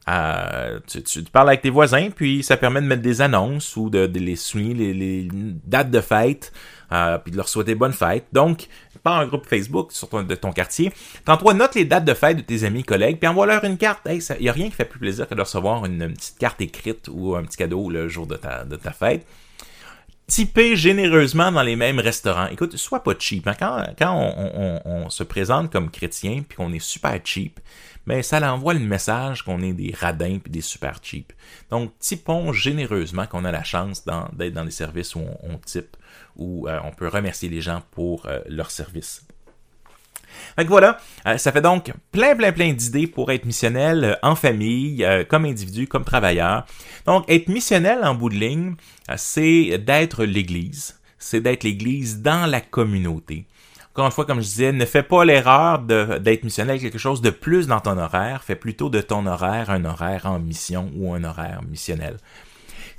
euh, 0.09 0.81
tu, 0.87 1.23
parles 1.25 1.49
avec 1.49 1.63
tes 1.63 1.71
voisins, 1.71 2.11
puis 2.11 2.43
ça 2.43 2.57
permet 2.57 2.81
de 2.81 2.87
mettre 2.87 3.03
des 3.03 3.21
annonces 3.21 3.77
ou 3.77 3.91
de, 3.91 4.07
les 4.07 4.37
souligner 4.37 4.95
les, 4.95 5.29
dates 5.65 5.91
de 5.91 6.01
fête, 6.01 6.53
euh, 6.93 7.19
puis 7.19 7.33
de 7.33 7.37
leur 7.37 7.49
souhaiter 7.49 7.75
bonne 7.75 7.93
fête. 7.93 8.27
Donc, 8.33 8.69
par 9.03 9.19
un 9.19 9.27
groupe 9.27 9.47
Facebook 9.47 9.93
sur 9.93 10.09
de 10.09 10.35
ton 10.35 10.53
quartier. 10.53 10.93
Tantôt, 11.25 11.53
note 11.53 11.75
les 11.75 11.85
dates 11.85 12.05
de 12.05 12.15
fête 12.15 12.37
de 12.37 12.43
tes 12.43 12.65
amis, 12.65 12.85
collègues, 12.85 13.19
puis 13.19 13.29
envoie-leur 13.29 13.65
une 13.65 13.79
carte. 13.79 14.01
Il 14.07 14.43
n'y 14.43 14.49
a 14.49 14.53
rien 14.53 14.69
qui 14.69 14.77
fait 14.77 14.85
plus 14.85 14.99
plaisir 14.99 15.29
que 15.29 15.35
de 15.35 15.41
recevoir 15.41 15.85
une, 15.85 16.13
petite 16.13 16.39
carte 16.39 16.61
écrite 16.61 17.09
ou 17.11 17.35
un 17.35 17.45
petit 17.45 17.57
cadeau 17.57 17.91
le 17.91 18.09
jour 18.09 18.27
de 18.27 18.37
ta, 18.37 18.93
fête 18.93 19.27
typer 20.31 20.77
généreusement 20.77 21.51
dans 21.51 21.63
les 21.63 21.75
mêmes 21.75 21.99
restaurants. 21.99 22.47
Écoute, 22.47 22.77
sois 22.77 23.03
pas 23.03 23.15
cheap. 23.19 23.49
Hein. 23.49 23.57
Quand, 23.99 24.33
on, 24.85 25.11
se 25.11 25.25
présente 25.25 25.73
comme 25.73 25.91
chrétien 25.91 26.45
puis 26.49 26.57
qu'on 26.57 26.73
est 26.73 26.79
super 26.79 27.19
cheap, 27.25 27.59
mais 28.07 28.23
ça 28.23 28.41
l'envoie 28.41 28.75
le 28.75 28.81
message 28.81 29.43
qu'on 29.43 29.61
est 29.61 29.73
des 29.73 29.93
radins 29.99 30.39
puis 30.39 30.51
des 30.51 30.61
super 30.61 31.01
cheap. 31.03 31.33
Donc, 31.71 31.99
typons 31.99 32.53
généreusement 32.53 33.27
qu'on 33.27 33.45
a 33.45 33.51
la 33.53 33.65
chance 33.65 34.05
d'être 34.05 34.55
dans, 34.55 34.65
des 34.65 34.71
services 34.71 35.15
où 35.17 35.21
on, 35.43 35.59
type, 35.59 35.97
où 36.41 36.67
euh, 36.67 36.81
on 36.85 36.91
peut 36.91 37.07
remercier 37.07 37.49
les 37.49 37.61
gens 37.61 37.83
pour 37.93 38.27
euh, 38.27 38.41
leur 38.49 38.73
service. 38.73 39.23
Fait 40.57 40.65
voilà, 40.65 40.99
euh, 41.27 41.37
ça 41.37 41.53
fait 41.53 41.61
donc 41.61 41.93
plein, 42.11 42.35
plein, 42.35 42.51
plein 42.51 42.73
d'idées 42.73 43.07
pour 43.07 43.31
être 43.31 43.45
missionnel 43.45 44.19
en 44.23 44.35
famille, 44.35 45.07
comme 45.29 45.45
individu, 45.45 45.87
comme 45.87 46.05
travailleur. 46.05 46.67
Donc, 47.07 47.25
être 47.29 47.49
missionnel 47.49 48.05
en 48.05 48.15
bout 48.15 48.31
de 48.31 48.37
ligne, 48.37 48.75
c'est 49.17 49.79
d'être 49.79 50.25
l'Église. 50.25 50.99
C'est 51.19 51.41
d'être 51.41 51.65
l'Église 51.65 52.23
dans 52.23 52.49
la 52.49 52.61
communauté. 52.61 53.47
Encore 53.93 54.07
une 54.07 54.13
fois, 54.13 54.25
comme 54.25 54.41
je 54.41 54.47
disais, 54.47 54.73
ne 54.73 54.85
fais 54.87 55.03
pas 55.03 55.25
l'erreur 55.25 55.81
d'être 55.81 56.45
missionnel 56.45 56.81
quelque 56.81 56.97
chose 56.97 57.21
de 57.21 57.31
plus 57.31 57.67
dans 57.67 57.81
ton 57.81 57.99
horaire. 57.99 58.45
Fais 58.45 58.55
plutôt 58.55 58.89
de 58.89 59.01
ton 59.01 59.27
horaire 59.27 59.69
un 59.69 59.85
horaire 59.85 60.27
en 60.27 60.39
mission 60.39 60.91
ou 60.95 61.13
un 61.13 61.25
horaire 61.25 61.61
missionnel 61.69 62.17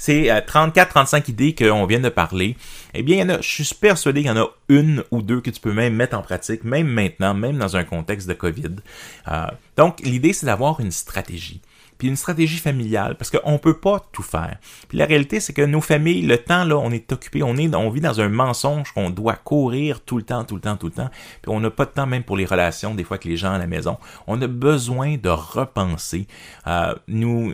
c'est 0.02 0.30
34-35 0.30 1.16
euh, 1.16 1.22
idées 1.28 1.54
qu'on 1.54 1.86
vient 1.86 2.00
de 2.00 2.10
parler. 2.10 2.58
Eh 2.96 3.04
bien, 3.04 3.18
il 3.18 3.20
y 3.20 3.24
en 3.24 3.30
a, 3.36 3.40
je 3.40 3.64
suis 3.64 3.76
persuadé 3.76 4.22
qu'il 4.22 4.32
y 4.32 4.34
en 4.34 4.42
a 4.42 4.50
une 4.68 5.04
ou 5.12 5.22
deux 5.22 5.42
que 5.42 5.52
tu 5.52 5.62
peux 5.62 5.74
même 5.74 5.94
mettre 5.94 6.18
en 6.18 6.24
pratique, 6.24 6.64
même 6.64 6.88
maintenant, 6.88 7.36
même 7.36 7.60
dans 7.60 7.78
un 7.78 7.84
contexte 7.84 8.28
de 8.28 8.34
COVID. 8.34 8.78
Euh, 9.28 9.46
donc, 9.78 10.00
l'idée, 10.00 10.34
c'est 10.34 10.48
d'avoir 10.48 10.80
une 10.80 10.90
stratégie 10.90 11.62
puis 12.00 12.08
une 12.08 12.16
stratégie 12.16 12.58
familiale, 12.58 13.16
parce 13.16 13.30
qu'on 13.30 13.52
ne 13.52 13.58
peut 13.60 13.78
pas 13.78 14.04
tout 14.12 14.24
faire. 14.24 14.58
Puis 14.90 14.98
la 14.98 15.06
réalité, 15.06 15.40
c'est 15.40 15.54
que 15.54 15.62
nos 15.62 15.82
familles, 15.82 16.24
le 16.24 16.40
temps, 16.40 16.64
là, 16.64 16.76
on 16.76 16.90
est 16.90 17.12
occupé, 17.12 17.44
on, 17.44 17.56
est, 17.58 17.76
on 17.76 17.92
vit 17.92 18.02
dans 18.02 18.20
un 18.20 18.28
mensonge 18.28 18.92
qu'on 18.92 19.12
doit 19.12 19.36
courir 19.36 20.02
tout 20.02 20.18
le 20.18 20.24
temps, 20.24 20.44
tout 20.44 20.56
le 20.56 20.62
temps, 20.62 20.78
tout 20.78 20.88
le 20.88 20.94
temps, 20.94 21.12
puis 21.44 21.52
on 21.52 21.60
n'a 21.60 21.70
pas 21.70 21.86
de 21.86 21.92
temps 21.92 22.08
même 22.08 22.24
pour 22.24 22.38
les 22.38 22.46
relations, 22.46 22.96
des 22.96 23.04
fois, 23.04 23.18
avec 23.18 23.26
les 23.26 23.38
gens 23.38 23.54
à 23.54 23.60
la 23.60 23.68
maison. 23.68 24.00
On 24.26 24.42
a 24.42 24.48
besoin 24.48 25.18
de 25.18 25.30
repenser. 25.30 26.26
Euh, 26.66 26.96
nous, 27.08 27.54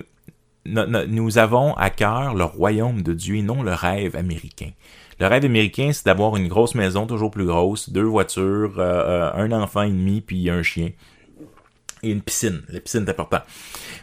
nous 0.67 1.37
avons 1.37 1.73
à 1.75 1.89
cœur 1.89 2.35
le 2.35 2.43
royaume 2.43 3.01
de 3.01 3.13
Dieu 3.13 3.35
et 3.35 3.41
non 3.41 3.63
le 3.63 3.73
rêve 3.73 4.15
américain. 4.15 4.71
Le 5.19 5.25
rêve 5.25 5.45
américain, 5.45 5.91
c'est 5.93 6.05
d'avoir 6.05 6.35
une 6.37 6.47
grosse 6.47 6.75
maison 6.75 7.07
toujours 7.07 7.31
plus 7.31 7.45
grosse, 7.45 7.89
deux 7.89 8.03
voitures, 8.03 8.75
euh, 8.77 9.31
euh, 9.31 9.31
un 9.33 9.51
enfant 9.51 9.81
et 9.81 9.89
demi, 9.89 10.21
puis 10.21 10.49
un 10.49 10.61
chien. 10.61 10.91
Et 12.03 12.11
une 12.11 12.21
piscine. 12.21 12.61
La 12.69 12.79
piscine 12.79 13.05
est 13.07 13.09
important. 13.09 13.39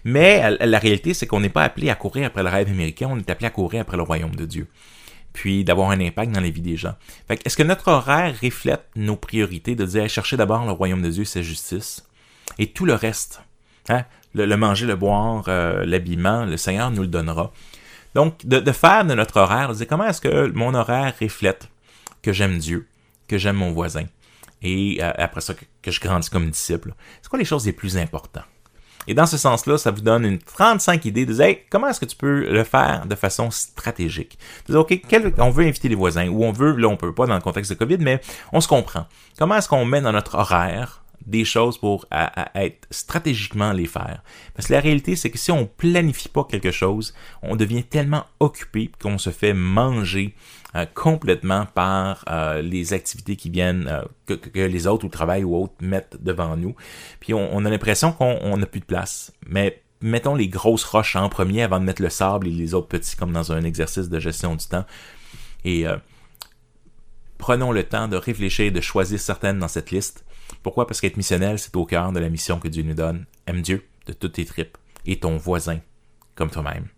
Mais 0.02 0.56
la 0.58 0.78
réalité, 0.80 1.14
c'est 1.14 1.28
qu'on 1.28 1.38
n'est 1.38 1.48
pas 1.48 1.62
appelé 1.62 1.88
à 1.90 1.94
courir 1.94 2.26
après 2.26 2.42
le 2.42 2.48
rêve 2.48 2.68
américain, 2.68 3.08
on 3.08 3.18
est 3.18 3.30
appelé 3.30 3.46
à 3.46 3.50
courir 3.50 3.82
après 3.82 3.96
le 3.96 4.02
royaume 4.02 4.34
de 4.34 4.44
Dieu. 4.44 4.66
Puis 5.32 5.62
d'avoir 5.62 5.90
un 5.90 6.00
impact 6.00 6.32
dans 6.32 6.40
les 6.40 6.50
vies 6.50 6.60
des 6.60 6.76
gens. 6.76 6.94
est-ce 7.28 7.56
que 7.56 7.62
notre 7.62 7.88
horaire 7.88 8.34
reflète 8.42 8.84
nos 8.96 9.16
priorités 9.16 9.76
de 9.76 9.84
dire 9.84 10.08
chercher 10.08 10.36
d'abord 10.36 10.64
le 10.64 10.72
royaume 10.72 11.02
de 11.02 11.10
Dieu, 11.10 11.24
sa 11.24 11.42
justice, 11.42 12.04
et 12.58 12.66
tout 12.66 12.84
le 12.84 12.94
reste? 12.94 13.40
Hein? 13.88 14.04
Le, 14.34 14.56
manger, 14.56 14.86
le 14.86 14.96
boire, 14.96 15.44
euh, 15.48 15.84
l'habillement, 15.84 16.44
le 16.44 16.56
Seigneur 16.56 16.90
nous 16.90 17.02
le 17.02 17.08
donnera. 17.08 17.52
Donc, 18.14 18.46
de, 18.46 18.72
faire 18.72 19.04
de 19.04 19.14
notre 19.14 19.38
horaire, 19.38 19.70
de 19.70 19.74
dire 19.74 19.86
comment 19.88 20.06
est-ce 20.06 20.20
que 20.20 20.50
mon 20.52 20.74
horaire 20.74 21.14
reflète 21.20 21.68
que 22.22 22.32
j'aime 22.32 22.58
Dieu, 22.58 22.86
que 23.28 23.38
j'aime 23.38 23.56
mon 23.56 23.72
voisin, 23.72 24.04
et 24.62 24.98
euh, 25.00 25.12
après 25.18 25.40
ça, 25.40 25.54
que, 25.54 25.90
je 25.90 26.00
grandis 26.00 26.30
comme 26.30 26.48
disciple. 26.48 26.94
C'est 27.22 27.28
quoi 27.28 27.38
les 27.38 27.44
choses 27.44 27.66
les 27.66 27.72
plus 27.72 27.96
importantes? 27.96 28.44
Et 29.06 29.12
dans 29.12 29.26
ce 29.26 29.36
sens-là, 29.36 29.76
ça 29.76 29.90
vous 29.90 30.00
donne 30.00 30.24
une 30.24 30.38
35 30.38 31.04
idées 31.04 31.26
de 31.26 31.34
dire 31.34 31.56
comment 31.68 31.88
est-ce 31.88 32.00
que 32.00 32.06
tu 32.06 32.16
peux 32.16 32.50
le 32.50 32.64
faire 32.64 33.04
de 33.04 33.14
façon 33.14 33.50
stratégique? 33.50 34.38
De 34.66 34.72
dire, 34.72 34.80
OK, 34.80 35.34
on 35.38 35.50
veut 35.50 35.66
inviter 35.66 35.90
les 35.90 35.94
voisins, 35.94 36.28
ou 36.28 36.44
on 36.44 36.52
veut, 36.52 36.74
là 36.76 36.88
on 36.88 36.96
peut 36.96 37.12
pas 37.12 37.26
dans 37.26 37.34
le 37.34 37.42
contexte 37.42 37.72
de 37.72 37.76
COVID, 37.76 37.98
mais 37.98 38.20
on 38.52 38.62
se 38.62 38.68
comprend. 38.68 39.06
Comment 39.38 39.56
est-ce 39.56 39.68
qu'on 39.68 39.84
met 39.84 40.00
dans 40.00 40.12
notre 40.12 40.36
horaire 40.36 41.03
des 41.26 41.44
choses 41.44 41.78
pour 41.78 42.06
être 42.54 42.86
stratégiquement 42.90 43.72
les 43.72 43.86
faire. 43.86 44.22
Parce 44.54 44.68
que 44.68 44.72
la 44.72 44.80
réalité, 44.80 45.16
c'est 45.16 45.30
que 45.30 45.38
si 45.38 45.50
on 45.50 45.66
planifie 45.66 46.28
pas 46.28 46.44
quelque 46.44 46.70
chose, 46.70 47.14
on 47.42 47.56
devient 47.56 47.84
tellement 47.84 48.24
occupé 48.40 48.90
qu'on 49.00 49.18
se 49.18 49.30
fait 49.30 49.54
manger 49.54 50.34
euh, 50.76 50.86
complètement 50.92 51.66
par 51.66 52.24
euh, 52.28 52.60
les 52.60 52.94
activités 52.94 53.36
qui 53.36 53.48
viennent, 53.48 53.86
euh, 53.86 54.36
que, 54.36 54.58
les 54.58 54.86
autres 54.88 55.04
ou 55.04 55.06
le 55.06 55.12
travail 55.12 55.44
ou 55.44 55.54
autres 55.56 55.74
mettent 55.80 56.16
devant 56.20 56.56
nous. 56.56 56.74
Puis 57.20 57.32
on, 57.32 57.64
a 57.64 57.70
l'impression 57.70 58.12
qu'on 58.12 58.56
n'a 58.56 58.66
plus 58.66 58.80
de 58.80 58.84
place. 58.84 59.32
Mais 59.46 59.82
mettons 60.00 60.34
les 60.34 60.48
grosses 60.48 60.82
roches 60.82 61.14
en 61.14 61.28
premier 61.28 61.62
avant 61.62 61.78
de 61.78 61.84
mettre 61.84 62.02
le 62.02 62.10
sable 62.10 62.48
et 62.48 62.50
les 62.50 62.74
autres 62.74 62.88
petits 62.88 63.14
comme 63.14 63.32
dans 63.32 63.52
un 63.52 63.62
exercice 63.62 64.08
de 64.08 64.18
gestion 64.18 64.56
du 64.56 64.66
temps. 64.66 64.84
Et 65.64 65.86
prenons 67.38 67.72
le 67.72 67.84
temps 67.84 68.08
de 68.08 68.16
réfléchir, 68.16 68.70
de 68.70 68.80
choisir 68.80 69.18
certaines 69.18 69.60
dans 69.60 69.68
cette 69.68 69.92
liste 69.92 70.24
pourquoi? 70.62 70.86
Parce 70.86 71.00
qu'être 71.00 71.16
missionnel, 71.16 71.58
c'est 71.58 71.74
au 71.76 71.84
cœur 71.84 72.12
de 72.12 72.20
la 72.20 72.28
mission 72.28 72.58
que 72.58 72.68
Dieu 72.68 72.82
nous 72.82 72.94
donne. 72.94 73.26
Aime 73.46 73.62
Dieu 73.62 73.86
de 74.06 74.12
toutes 74.12 74.34
tes 74.34 74.44
tripes 74.44 74.76
et 75.06 75.18
ton 75.18 75.36
voisin 75.36 75.80
comme 76.34 76.50
toi-même. 76.50 76.88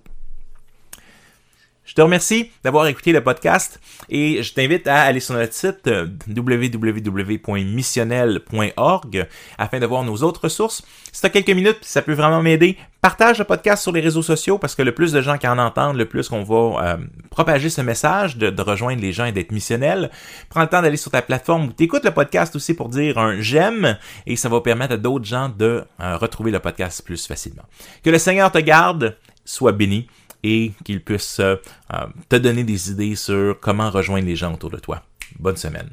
Je 1.86 1.94
te 1.94 2.02
remercie 2.02 2.50
d'avoir 2.64 2.88
écouté 2.88 3.12
le 3.12 3.22
podcast 3.22 3.80
et 4.08 4.42
je 4.42 4.52
t'invite 4.52 4.88
à 4.88 5.02
aller 5.02 5.20
sur 5.20 5.36
notre 5.36 5.52
site 5.52 5.86
euh, 5.86 6.08
www.missionnel.org 6.28 9.28
afin 9.56 9.78
de 9.78 9.86
voir 9.86 10.02
nos 10.02 10.16
autres 10.16 10.40
ressources. 10.42 10.82
Si 11.12 11.20
tu 11.20 11.28
as 11.28 11.30
quelques 11.30 11.50
minutes, 11.50 11.78
ça 11.82 12.02
peut 12.02 12.12
vraiment 12.12 12.42
m'aider. 12.42 12.76
Partage 13.00 13.38
le 13.38 13.44
podcast 13.44 13.84
sur 13.84 13.92
les 13.92 14.00
réseaux 14.00 14.22
sociaux 14.22 14.58
parce 14.58 14.74
que 14.74 14.82
le 14.82 14.92
plus 14.92 15.12
de 15.12 15.20
gens 15.20 15.38
qui 15.38 15.46
en 15.46 15.58
entendent, 15.58 15.96
le 15.96 16.06
plus 16.06 16.28
qu'on 16.28 16.42
va 16.42 16.84
euh, 16.84 16.96
propager 17.30 17.70
ce 17.70 17.82
message 17.82 18.36
de, 18.36 18.52
rejoindre 18.60 19.00
les 19.00 19.12
gens 19.12 19.26
et 19.26 19.32
d'être 19.32 19.52
missionnel. 19.52 20.10
Prends 20.50 20.62
le 20.62 20.68
temps 20.68 20.82
d'aller 20.82 20.96
sur 20.96 21.12
ta 21.12 21.22
plateforme 21.22 21.68
où 21.68 21.72
tu 21.72 21.86
le 21.86 22.10
podcast 22.10 22.56
aussi 22.56 22.74
pour 22.74 22.88
dire 22.88 23.16
un 23.16 23.40
j'aime 23.40 23.96
et 24.26 24.34
ça 24.34 24.48
va 24.48 24.60
permettre 24.60 24.94
à 24.94 24.96
d'autres 24.96 25.24
gens 25.24 25.50
de 25.56 25.84
euh, 26.00 26.16
retrouver 26.16 26.50
le 26.50 26.58
podcast 26.58 27.04
plus 27.04 27.28
facilement. 27.28 27.62
Que 28.02 28.10
le 28.10 28.18
Seigneur 28.18 28.50
te 28.50 28.58
garde, 28.58 29.16
sois 29.44 29.70
béni 29.70 30.08
et 30.42 30.72
qu'il 30.84 31.02
puisse 31.02 31.40
euh, 31.40 31.56
euh, 31.92 32.06
te 32.28 32.36
donner 32.36 32.64
des 32.64 32.90
idées 32.90 33.16
sur 33.16 33.58
comment 33.60 33.90
rejoindre 33.90 34.26
les 34.26 34.36
gens 34.36 34.52
autour 34.54 34.70
de 34.70 34.78
toi. 34.78 35.02
Bonne 35.38 35.56
semaine. 35.56 35.90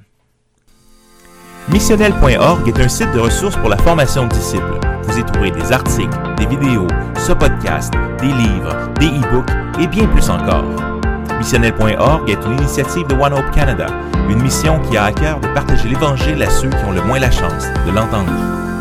Missionnel.org 1.70 2.68
est 2.68 2.80
un 2.80 2.90
site 2.90 3.12
de 3.14 3.20
ressources 3.20 3.56
pour 3.56 3.70
la 3.70 3.78
formation 3.78 4.28
de 4.28 4.34
disciples. 4.34 4.80
Vous 5.04 5.18
y 5.18 5.24
trouverez 5.24 5.52
des 5.52 5.72
articles, 5.72 6.18
des 6.38 6.46
vidéos, 6.46 6.88
ce 7.16 7.32
podcast, 7.32 7.94
des 8.20 8.28
livres, 8.28 8.90
des 9.00 9.08
e-books 9.08 9.50
et 9.80 9.88
bien 9.88 10.06
plus 10.08 10.30
encore. 10.30 10.66
Missionnel.org 11.38 12.30
est 12.30 12.46
une 12.46 12.60
initiative 12.60 13.08
de 13.08 13.16
One 13.16 13.34
Hope 13.34 13.52
Canada, 13.52 13.88
une 14.30 14.42
mission 14.42 14.80
qui 14.82 14.98
a 14.98 15.06
à 15.06 15.12
cœur 15.14 15.40
de 15.40 15.48
partager 15.54 15.88
l'Évangile 15.88 16.42
à 16.44 16.50
ceux 16.50 16.70
qui 16.70 16.86
ont 16.86 16.92
le 16.92 17.02
moins 17.02 17.20
la 17.20 17.32
chance 17.32 17.66
de 17.86 17.92
l'entendre. 17.92 18.73